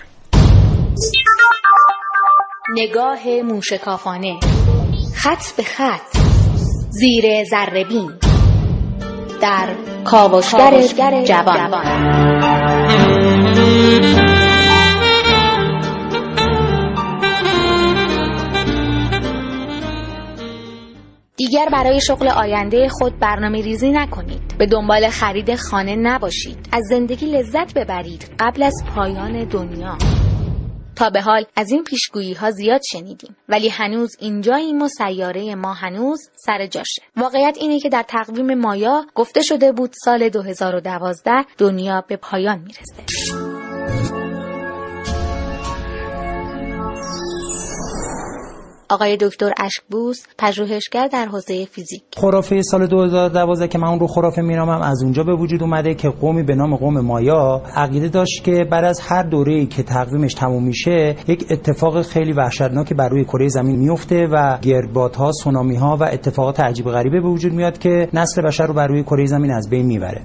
[2.77, 4.37] نگاه موشکافانه.
[5.15, 6.17] خط به خط.
[6.91, 8.13] زیر زربین
[9.41, 9.69] در
[10.05, 10.83] کاوشگر
[11.25, 11.73] جوان.
[21.49, 24.59] دیگر برای شغل آینده خود برنامه ریزی نکنید.
[24.59, 26.69] به دنبال خرید خانه نباشید.
[26.73, 29.99] از زندگی لذت ببرید قبل از پایان دنیا.
[30.97, 35.73] تا به حال از این پیشگویی ها زیاد شنیدیم ولی هنوز اینجاییم و سیاره ما
[35.75, 37.03] هنوز سر جاشه.
[37.17, 44.18] واقعیت اینه که در تقویم مایا گفته شده بود سال 2012 دنیا به پایان می‌رسه.
[48.91, 52.03] آقای دکتر اشکبوس پژوهشگر در حوزه فیزیک.
[52.17, 56.09] خرافه سال 2012 که من اون رو خرافه مینامم از اونجا به وجود اومده که
[56.09, 60.65] قومی به نام قوم مایا عقیده داشت که بعد از هر دوره‌ای که تقویمش تموم
[60.65, 66.03] میشه یک اتفاق خیلی وحشتناکی بر روی کره زمین میفته و گردبادها سونامی ها و
[66.03, 69.71] اتفاقات عجیب غریبه به وجود میاد که نسل بشر رو بر روی کره زمین از
[69.71, 70.23] بین می‌بره.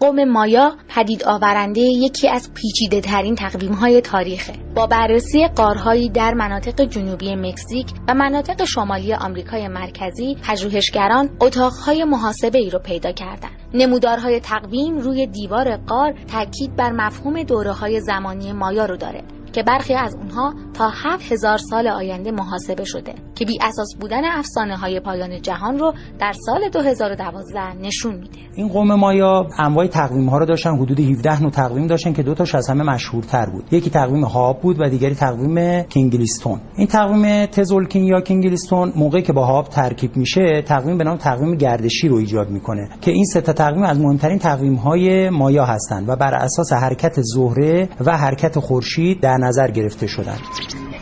[0.00, 4.52] قوم مایا پدید آورنده یکی از پیچیده ترین تقویم های تاریخه.
[4.74, 12.58] با بررسی قارهایی در مناطق جنوبی مکزیک و مناطق شمالی آمریکای مرکزی پژوهشگران اتاقهای محاسبه
[12.58, 13.52] ای رو پیدا کردند.
[13.74, 19.22] نمودارهای تقویم روی دیوار قار تاکید بر مفهوم دوره های زمانی مایا رو داره.
[19.56, 24.76] که برخی از اونها تا 7000 سال آینده محاسبه شده که بی اساس بودن افسانه
[24.76, 28.38] های پایان جهان رو در سال 2012 نشون میده.
[28.54, 32.34] این قوم مایا انواع تقویم ها رو داشتن حدود 17 نوع تقویم داشتن که دو
[32.34, 33.64] تاش از همه مشهورتر بود.
[33.72, 36.60] یکی تقویم هاب بود و دیگری تقویم کینگلیستون.
[36.76, 41.56] این تقویم تزولکین یا کینگلیستون موقعی که با هاب ترکیب میشه تقویم به نام تقویم
[41.56, 46.08] گردشی رو ایجاد می‌کنه که این سه تا تقویم از مهمترین تقویم های مایا هستند
[46.08, 50.40] و بر اساس حرکت زهره و حرکت خورشید در نظر گرفته شدند.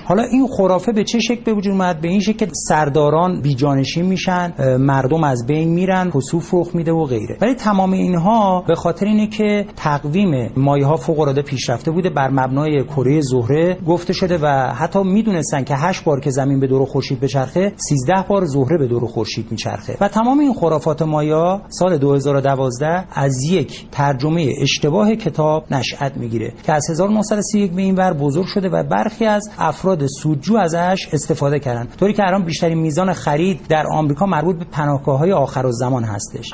[0.04, 4.06] حالا این خرافه به چه شکل به وجود اومد؟ به این شکل که سرداران بیجانشین
[4.06, 7.36] میشن مردم از بین میرن خسوف رخ میده و غیره.
[7.40, 12.30] ولی تمام اینها به خاطر اینه که تقویم مایه ها فوق العاده پیشرفته بوده بر
[12.30, 16.84] مبنای کره زهره گفته شده و حتی می‌دونستن که 8 بار که زمین به دور
[16.84, 19.96] خورشید بچرخه 13 بار زهره به دور خورشید میچرخه.
[20.00, 26.72] و تمام این خرافات مایا سال 2012 از یک ترجمه اشتباه کتاب نشأت می‌گیره که
[26.72, 31.86] از 1931 به این ور بزرگ شده و برخی از افراد سودجو ازش استفاده کردن.
[32.00, 36.50] طوری که الان بیشترین میزان خرید در آمریکا مربوط به پناهگاه های آخر زمان هستش.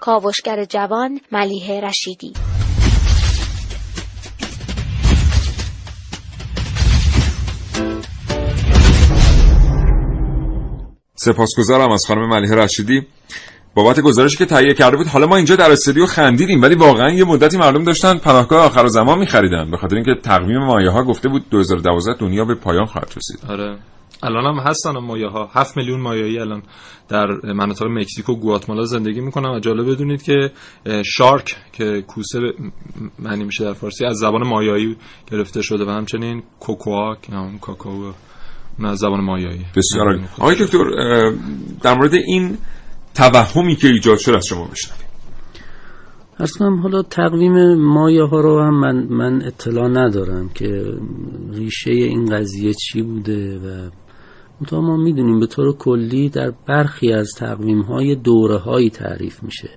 [0.00, 2.32] کاوشگر جوان ملیه رشیدی.
[11.14, 13.06] سپاسگزارم از خانم ملیه رشیدی.
[13.74, 17.24] بابت گزارشی که تهیه کرده بود حالا ما اینجا در استودیو خندیدیم ولی واقعا یه
[17.24, 21.50] مدتی مردم داشتن پناهگاه آخر زمان می‌خریدن به خاطر اینکه تقویم مایه ها گفته بود
[21.50, 23.50] 2012 دنیا به پایان خواهد رسید.
[23.50, 23.78] آره.
[24.22, 26.62] الان هم هستن مایه ها 7 میلیون مایایی الان
[27.08, 30.50] در مناطق مکزیک و گواتمالا زندگی می‌کنن و جالب بدونید که
[31.04, 32.38] شارک که کوسه
[33.18, 34.96] معنی میشه در فارسی از زبان مایایی
[35.30, 38.12] گرفته شده و همچنین کوکوا که هم کاکائو
[38.84, 39.64] از زبان مایایی.
[39.76, 40.78] بسیار آقای دکتر
[41.82, 42.58] در مورد این
[43.14, 45.04] توهمی که ایجاد شد از شما بشنویم.
[46.38, 50.84] اصلا حالا تقویم مایه ها رو هم من, من اطلاع ندارم که
[51.52, 53.90] ریشه این قضیه چی بوده و
[54.66, 59.70] تا ما می‌دونیم به طور کلی در برخی از تقویم های دوره هایی تعریف میشه.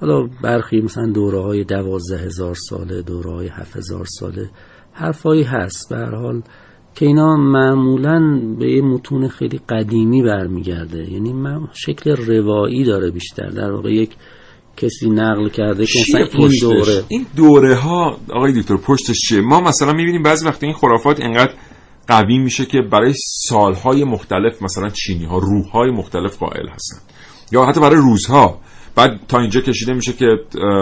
[0.00, 4.50] حالا برخی مثلا دوره های دوازده هزار ساله دوره های هفت هزار ساله
[4.92, 5.88] حرفایی هست.
[5.90, 6.42] به هر حال
[7.00, 11.12] که اینا معمولا به یه متون خیلی قدیمی برمیگرده.
[11.12, 11.34] یعنی
[11.72, 13.50] شکل روایی داره بیشتر.
[13.50, 14.10] در واقع یک
[14.76, 17.04] کسی نقل کرده که مثلا این دوره.
[17.08, 21.52] این دوره ها آقای دکتر پشتش چیه؟ ما مثلا می‌بینیم بعضی وقت این خرافات اینقدر
[22.08, 23.14] قوی میشه که برای
[23.48, 26.98] سالهای مختلف مثلا چینی ها روحهای مختلف قائل هستن.
[27.52, 28.60] یا حتی برای روزها.
[28.94, 30.26] بعد تا اینجا کشیده میشه که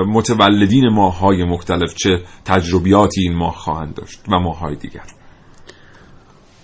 [0.09, 2.11] متولدین ماهای مختلف چه
[2.45, 5.03] تجربیاتی این ماه خواهند داشت و ماهای دیگر.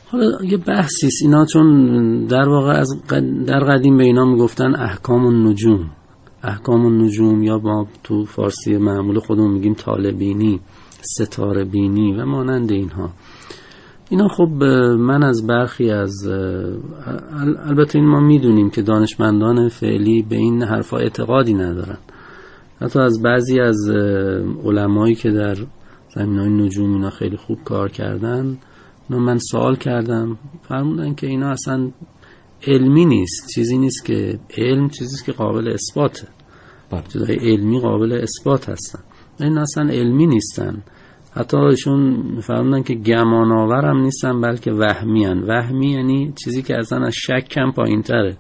[0.07, 2.89] حالا یه بحثی اینا چون در واقع از
[3.47, 5.91] در قدیم به اینا می‌گفتن احکام النجوم
[6.43, 10.61] احکام النجوم یا با تو فارسی معمول خودمون میگیم طالبینی
[11.01, 13.11] ستاره بینی و مانند اینها.
[14.11, 14.49] اینا خب
[14.99, 16.27] من از برخی از
[17.67, 21.99] البته این ما می‌دونیم که دانشمندان فعلی به این حرفا اعتقادی ندارن.
[22.81, 23.91] حتی از بعضی از
[24.65, 25.57] علمایی که در
[26.15, 28.59] زمین های نجوم اینا خیلی خوب کار کردن
[29.11, 30.39] من سوال کردم.
[30.63, 31.91] فرمودن که اینا اصلا
[32.67, 33.49] علمی نیست.
[33.55, 36.29] چیزی نیست که علم چیزی که قابل اثباته.
[37.13, 38.99] چیزهای علمی قابل اثبات هستن.
[39.41, 40.83] این اصلا علمی نیستن.
[41.33, 45.39] حتی ایشون فرمودن که گمان آور نیستن بلکه وهمی هن.
[45.39, 48.37] وهمی یعنی چیزی که اصلا از شک کم پایین تره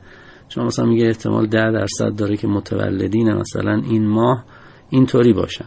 [0.48, 4.44] شما مثلا میگه احتمال ده درصد داره که متولدین مثلا این ماه
[4.90, 5.64] اینطوری باشن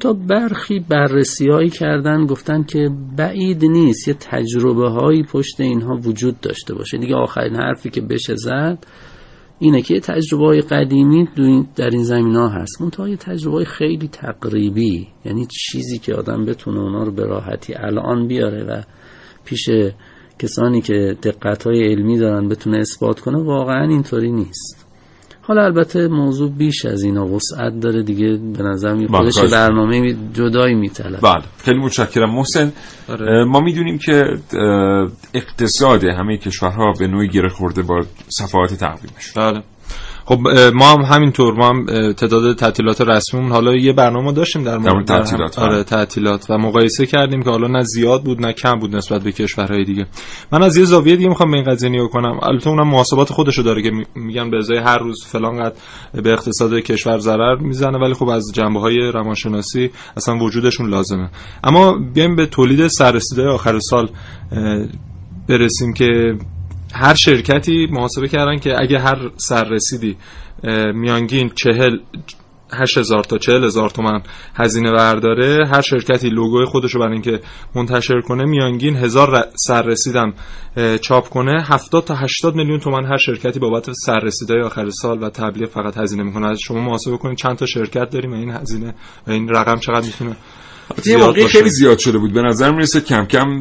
[0.00, 6.40] تا برخی بررسی هایی کردن گفتن که بعید نیست یه تجربه هایی پشت اینها وجود
[6.40, 6.98] داشته باشه.
[6.98, 8.86] دیگه آخرین حرفی که بشه زد
[9.58, 11.28] اینه که یه تجربه های قدیمی
[11.76, 12.82] در این زمین ها هست.
[12.82, 17.74] اون یه تجربه های خیلی تقریبی یعنی چیزی که آدم بتونه اونا رو به راحتی
[17.74, 18.82] الان بیاره و
[19.44, 19.68] پیش
[20.38, 24.85] کسانی که دقت های علمی دارن بتونه اثبات کنه واقعا اینطوری نیست.
[25.46, 30.74] حالا البته موضوع بیش از اینا وسعت داره دیگه به نظر می خودش برنامه جدایی
[30.74, 31.20] میطلبه.
[31.20, 32.34] بله خیلی متشکرم.
[32.34, 32.72] محسن
[33.08, 33.44] آره.
[33.44, 34.24] ما می‌دونیم که
[35.34, 39.62] اقتصاد همه کشورها به نوعی گره خورده با صفحات تقویمش بله.
[40.28, 40.40] خب
[40.74, 45.58] ما هم همینطور ما هم تعداد تعطیلات رسمیمون حالا یه برنامه داشتیم در مورد تعطیلات
[45.58, 49.32] آره تعطیلات و مقایسه کردیم که حالا نه زیاد بود نه کم بود نسبت به
[49.32, 50.06] کشورهای دیگه.
[50.52, 52.38] من از یه زاویه دیگه می‌خوام به این قضیه نگاه کنم.
[52.42, 55.76] البته اونم محاسبات خودشو داره که میگن به ازای هر روز فلان قد
[56.22, 61.30] به اقتصاد کشور ضرر می‌زنه ولی خب از جنبه های روانشناسی اصلا وجودشون لازمه.
[61.64, 64.08] اما بیایم به تولید سررسیده آخر سال
[65.48, 66.38] برسیم که
[66.94, 70.16] هر شرکتی محاسبه کردن که اگه هر سررسیدی
[70.94, 71.98] میانگین چهل
[72.72, 74.22] 8000 تا 40000 تومن
[74.54, 77.40] هزینه برداره هر شرکتی لوگوی خودش رو برای اینکه
[77.74, 80.34] منتشر کنه میانگین هزار سررسیدم
[81.00, 85.68] چاپ کنه 70 تا 80 میلیون تومن هر شرکتی بابت سررسیدهای آخر سال و تبلیغ
[85.68, 86.54] فقط هزینه می‌کنه.
[86.56, 88.94] شما محاسبه کنید چند تا شرکت داریم این هزینه
[89.26, 90.36] و این رقم چقدر می‌تونه
[91.06, 92.32] یه موقعی خیلی زیاد شده بود.
[92.32, 93.60] به نظر می‌رسه کم کم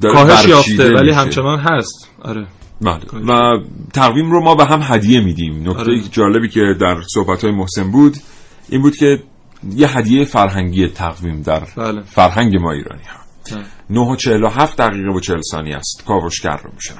[0.00, 2.08] داره کاهش یافته ولی همچنان هست.
[2.22, 2.46] آره.
[2.80, 3.00] بله.
[3.28, 3.58] و
[3.94, 5.68] تقویم رو ما به هم هدیه میدیم.
[5.68, 6.00] نکته آره.
[6.10, 8.16] جالبی که در صحبت های محسن بود
[8.68, 9.22] این بود که
[9.76, 12.02] یه هدیه فرهنگی تقویم در بله.
[12.02, 13.24] فرهنگ ما ایرانی ها.
[13.90, 16.04] 9 و 47 دقیقه و 40 ثانیه است.
[16.06, 16.94] کاوشگر رو میشه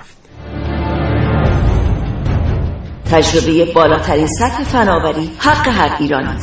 [3.10, 6.38] تجربه بالاترین سطح فناوری حق هر ایرانی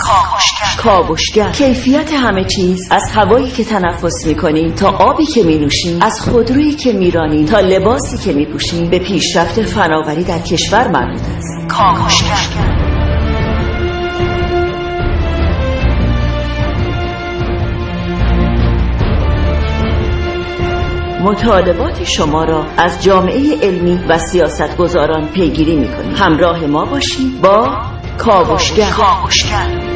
[0.78, 1.52] کاوشگر.
[1.52, 2.88] کیفیت همه چیز.
[2.92, 8.18] از هوایی که تنفس می‌کنیم تا آبی که نوشیم از خودرویی که میرانیم تا لباسی
[8.18, 11.68] که میپوشیم به پیشرفت فناوری در کشور مربوط است.
[11.68, 12.71] کاوشگر.
[21.24, 26.16] مطالبات شما را از جامعه علمی و سیاستگزاران پیگیری می‌کنیم.
[26.16, 27.78] همراه ما باشید با
[28.18, 29.91] کاوشگر.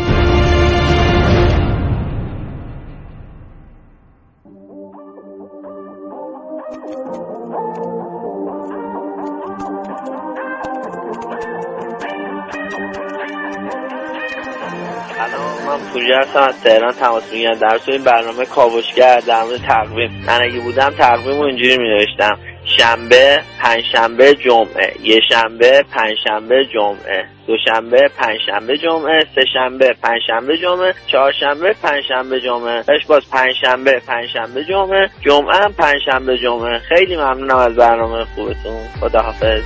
[16.16, 20.24] هستم از تهران تماس می‌گیرم در این برنامه کاوشگر در مورد تقویم.
[20.28, 24.94] من اگه بودم تقویم اینجوری می نوشتم شنبه پنجشنبه جمعه.
[25.04, 27.26] یه شنبه پنجشنبه جمعه.
[27.48, 29.20] دوشنبه پنجشنبه جمعه.
[29.36, 30.94] سه شنبه پنجشنبه جمعه.
[31.08, 32.84] چهارشنبه پنجشنبه جمعه.
[32.90, 35.10] اش باز پنجشنبه پنجشنبه جمعه.
[35.22, 36.80] جمعه هم پنجشنبه جمعه.
[36.80, 38.88] خیلی ممنونم از برنامه خوبتون.
[39.02, 39.62] خداحافظ.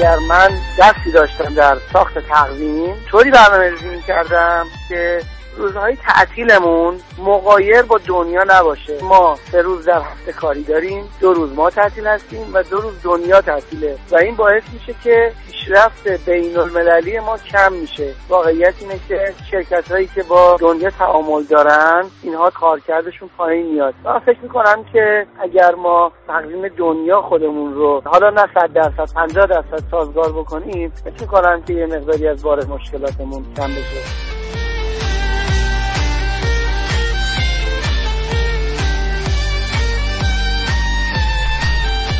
[0.00, 5.22] اگر من دستی داشتم در ساخت تقویم طوری برنامه ریزی کردم که
[5.60, 9.04] روزهای تعطیلمون مقایر با دنیا نباشه.
[9.04, 13.02] ما سه روز در هفته کاری داریم دو روز ما تعطیل هستیم و دو روز
[13.02, 13.98] دنیا تعطیله.
[14.10, 18.14] و این باعث میشه که پیشرفت بین المللی ما کم میشه.
[18.28, 23.94] واقعیت اینه که شرکت هایی که با دنیا تعامل دارن اینها کارکردشون پایین میاد.
[24.04, 29.46] من فکر می‌کنم که اگر ما تقویم دنیا خودمون رو حالا نه صد درصد 50
[29.46, 34.39] درصد سازگار بکنیم فکر می‌کنم که یه مقداری از بار مشکلاتمون کم بشه.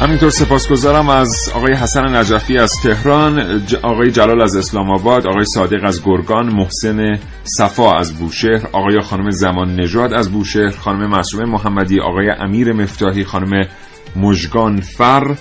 [0.01, 5.85] همینطور سپاسگزارم از آقای حسن نجفی از تهران آقای جلال از اسلام آباد آقای صادق
[5.85, 12.01] از گرگان محسن صفا از بوشهر آقای خانم زمان نژاد از بوشهر خانم معصومه محمدی
[12.01, 13.67] آقای امیر مفتاحی خانم
[14.17, 15.35] مژگان فر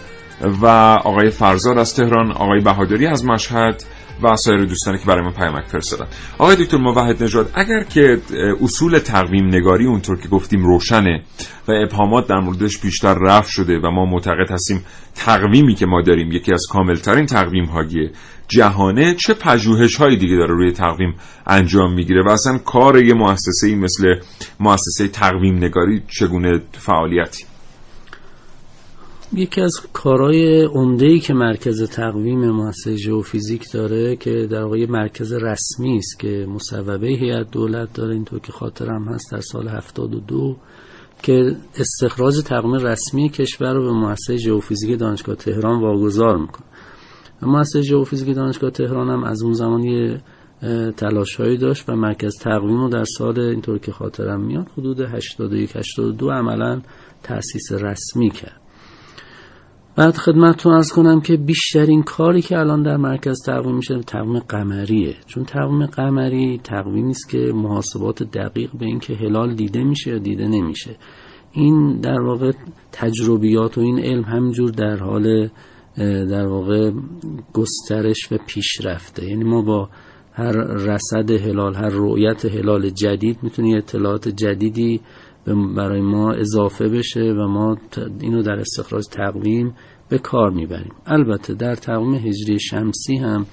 [0.62, 0.66] و
[1.04, 3.84] آقای فرزاد از تهران آقای بهادری از مشهد
[4.24, 6.08] و سایر دوستانی که برای ما پیامک فرستادن.
[6.38, 8.22] آقای دکتر موحد نژاد اگر که
[8.62, 11.24] اصول تقویم نگاری اونطور که گفتیم روشنه
[11.68, 16.32] و ابهامات در موردش بیشتر رفع شده و ما معتقد هستیم تقویمی که ما داریم
[16.32, 18.10] یکی از کاملترین تقویم های
[18.48, 21.16] جهانه چه پژوهش هایی دیگه داره روی تقویم
[21.48, 24.16] انجام می‌گیره و اصلا کار یه مؤسسه مثل
[24.60, 27.49] مؤسسه تقویم نگاری چگونه فعالیتی؟
[29.34, 35.98] یکی از کارهای عمده‌ای که مرکز تقویم مؤسسه ژئوفیزیک داره که در واقع مرکز رسمی
[35.98, 40.58] است که مصوبه هیئت دولت داره اینطور که خاطرم هست در سال 72
[41.24, 46.66] که استخراج تقویم رسمی کشور رو به مؤسسه ژئوفیزیک دانشگاه تهران واگذار می‌کنه.
[47.42, 50.22] مؤسسه ژئوفیزیک دانشگاه تهران هم از اون زمان یه
[50.98, 56.32] تلاشهایی داشت و مرکز تقویم رو در سال اینطور که خاطرم میاد حدود 81 82
[56.32, 56.82] عملا
[57.24, 58.59] تأسیس رسمی کرد.
[60.00, 65.16] بعد خدمتتون ارز کنم که بیشترین کاری که الان در مرکز تقویم میشه تقویم قمریه.
[65.26, 70.48] چون تقویم قمری تقویمی است که محاسبات دقیق به اینکه هلال دیده میشه یا دیده
[70.48, 70.96] نمیشه.
[71.52, 72.52] این در واقع
[72.92, 75.50] تجربیات و این علم همجور در حال
[76.30, 76.92] در واقع
[77.54, 79.26] گسترش و پیشرفته.
[79.26, 79.90] یعنی ما با
[80.34, 85.02] هر رصد هلال هر رؤیت هلال جدید می‌تونیم اطلاعات جدیدی
[85.76, 87.78] برای ما اضافه بشه و ما
[88.22, 89.74] اینو در استخراج تقویم
[90.10, 90.94] به کار می‌بریم.
[91.06, 93.46] البته در تقویم هجری شمسی هم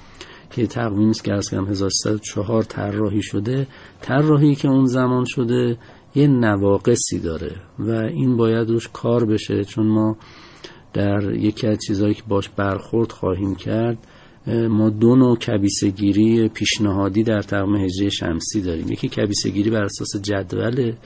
[0.50, 3.66] که تقویم است که از کم 1304 طراحی شده
[4.00, 5.78] طراحی که اون زمان شده
[6.14, 10.16] یه نواقصی داره و این باید روش کار بشه چون ما
[10.92, 13.98] در یکی از چیزهایی که باش برخورد خواهیم کرد
[14.46, 18.92] ما دو نوع کبیسگیری پیشنهادی در تقویم هجری شمسی داریم.
[18.92, 20.96] یکی کبیسگیری بر اساس جدوله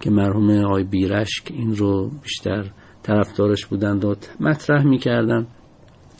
[0.00, 2.70] که مرحوم آقای بیرشک این رو بیشتر
[3.08, 5.46] طرفدارش بودند و مطرح می‌کردن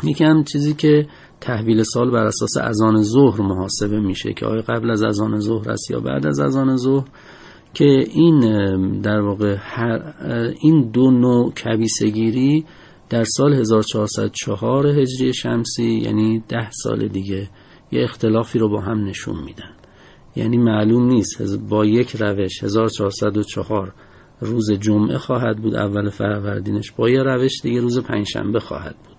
[0.05, 1.07] یکی هم چیزی که
[1.41, 5.91] تحویل سال بر اساس اذان ظهر محاسبه میشه که آیا قبل از اذان ظهر است
[5.91, 7.05] یا بعد از اذان ظهر
[7.75, 8.41] که این
[9.01, 10.15] در واقع هر
[10.61, 12.65] این دو نوع کبیسگیری
[13.11, 17.49] در سال 1404 هجری شمسی یعنی ده سال دیگه
[17.93, 19.73] یه اختلافی رو با هم نشون میدن.
[20.37, 23.93] یعنی معلوم نیست با یک روش 1404
[24.41, 29.19] روز جمعه خواهد بود اول فروردینش با یه روش دیگه روز پنجشنبه خواهد بود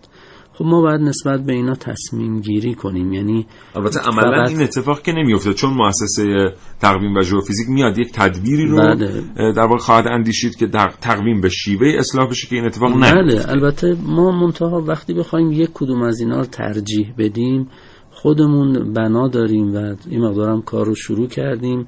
[0.60, 5.12] خب ما باید نسبت به اینا تصمیم گیری کنیم یعنی البته عملا این اتفاق که
[5.12, 9.24] نمیفته چون مؤسسه تقویم و ژئوفیزیک میاد یک تدبیری رو بله.
[9.36, 10.68] در واقع خواهد اندیشید که
[11.02, 15.52] تقویم به شیوه اصلاح بشه که این اتفاق نه بله البته ما منتها وقتی بخوایم
[15.52, 17.68] یک کدوم از اینا رو ترجیح بدیم
[18.12, 21.88] خودمون بنا داریم و این مقدارم کار رو شروع کردیم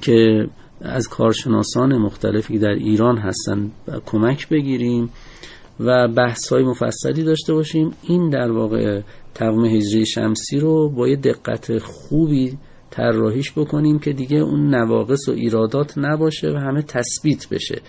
[0.00, 0.46] که
[0.82, 3.70] از کارشناسان مختلفی در ایران هستن
[4.06, 5.10] کمک بگیریم
[5.80, 7.90] و بحث های مفصلی داشته باشیم.
[8.02, 9.00] این در واقع
[9.34, 12.58] تقویم هجری شمسی رو با یه دقت خوبی
[12.90, 17.80] طراحیش بکنیم که دیگه اون نواقص و ایرادات نباشه و همه تثبیت بشه.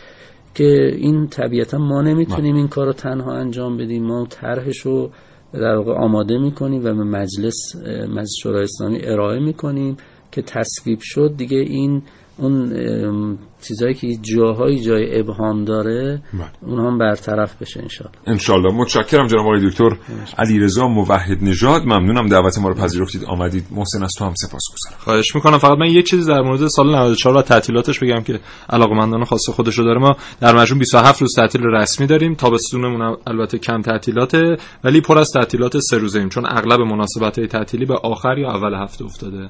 [0.55, 4.03] که این طبیعتا ما نمی‌تونیم این کار رو تنها انجام بدیم.
[4.03, 5.11] ما طرحش رو
[5.53, 7.75] در واقع آماده می‌کنیم و به مجلس
[8.09, 9.97] مجلس شورای اسلامی ارائه می‌کنیم
[10.31, 11.33] که تصویب شد.
[11.37, 12.01] دیگه این
[12.37, 16.71] اون چیزایی که جاهای جای ابهام داره بله.
[16.71, 19.89] اون هم برطرف بشه انشالله انشالله متشکرم جناب آقای دکتر
[20.37, 21.81] علیرضا موحد نژاد.
[21.81, 23.25] ممنونم دعوت ما رو پذیرفتید.
[23.25, 23.65] آمدید.
[23.71, 24.97] محسن از تو هم سپاسگزارم.
[24.99, 25.57] خواهش می‌کنم.
[25.57, 29.77] فقط من یک چیزی در مورد سال 94 و تعطیلاتش بگم که علاقمندان خاص خودش
[29.79, 29.99] رو داره.
[29.99, 32.35] ما در مجموع 27 روز تعطیل رسمی داریم.
[32.35, 36.29] تابستونمون البته کم تعطیلاته ولی پر از تعطیلات سه روزه ایم.
[36.29, 39.49] چون اغلب مناسبت های تعطیلی به آخر یا اول هفته افتاده.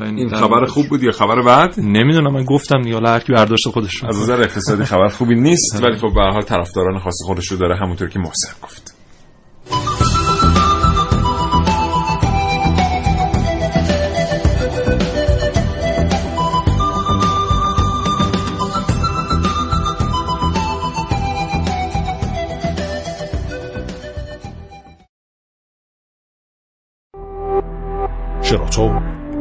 [0.00, 4.04] این خبر خوب بود یا خبر بعد نمی‌دونم من گفتم دیگه هر کی برداشت خودش
[4.04, 7.56] از نظر اقتصادی خبر خوبی نیست ولی خب به هر حال طرفداران خاص خودش رو
[7.56, 8.94] داره همونطور که محسن گفت.
[28.42, 29.11] شراطو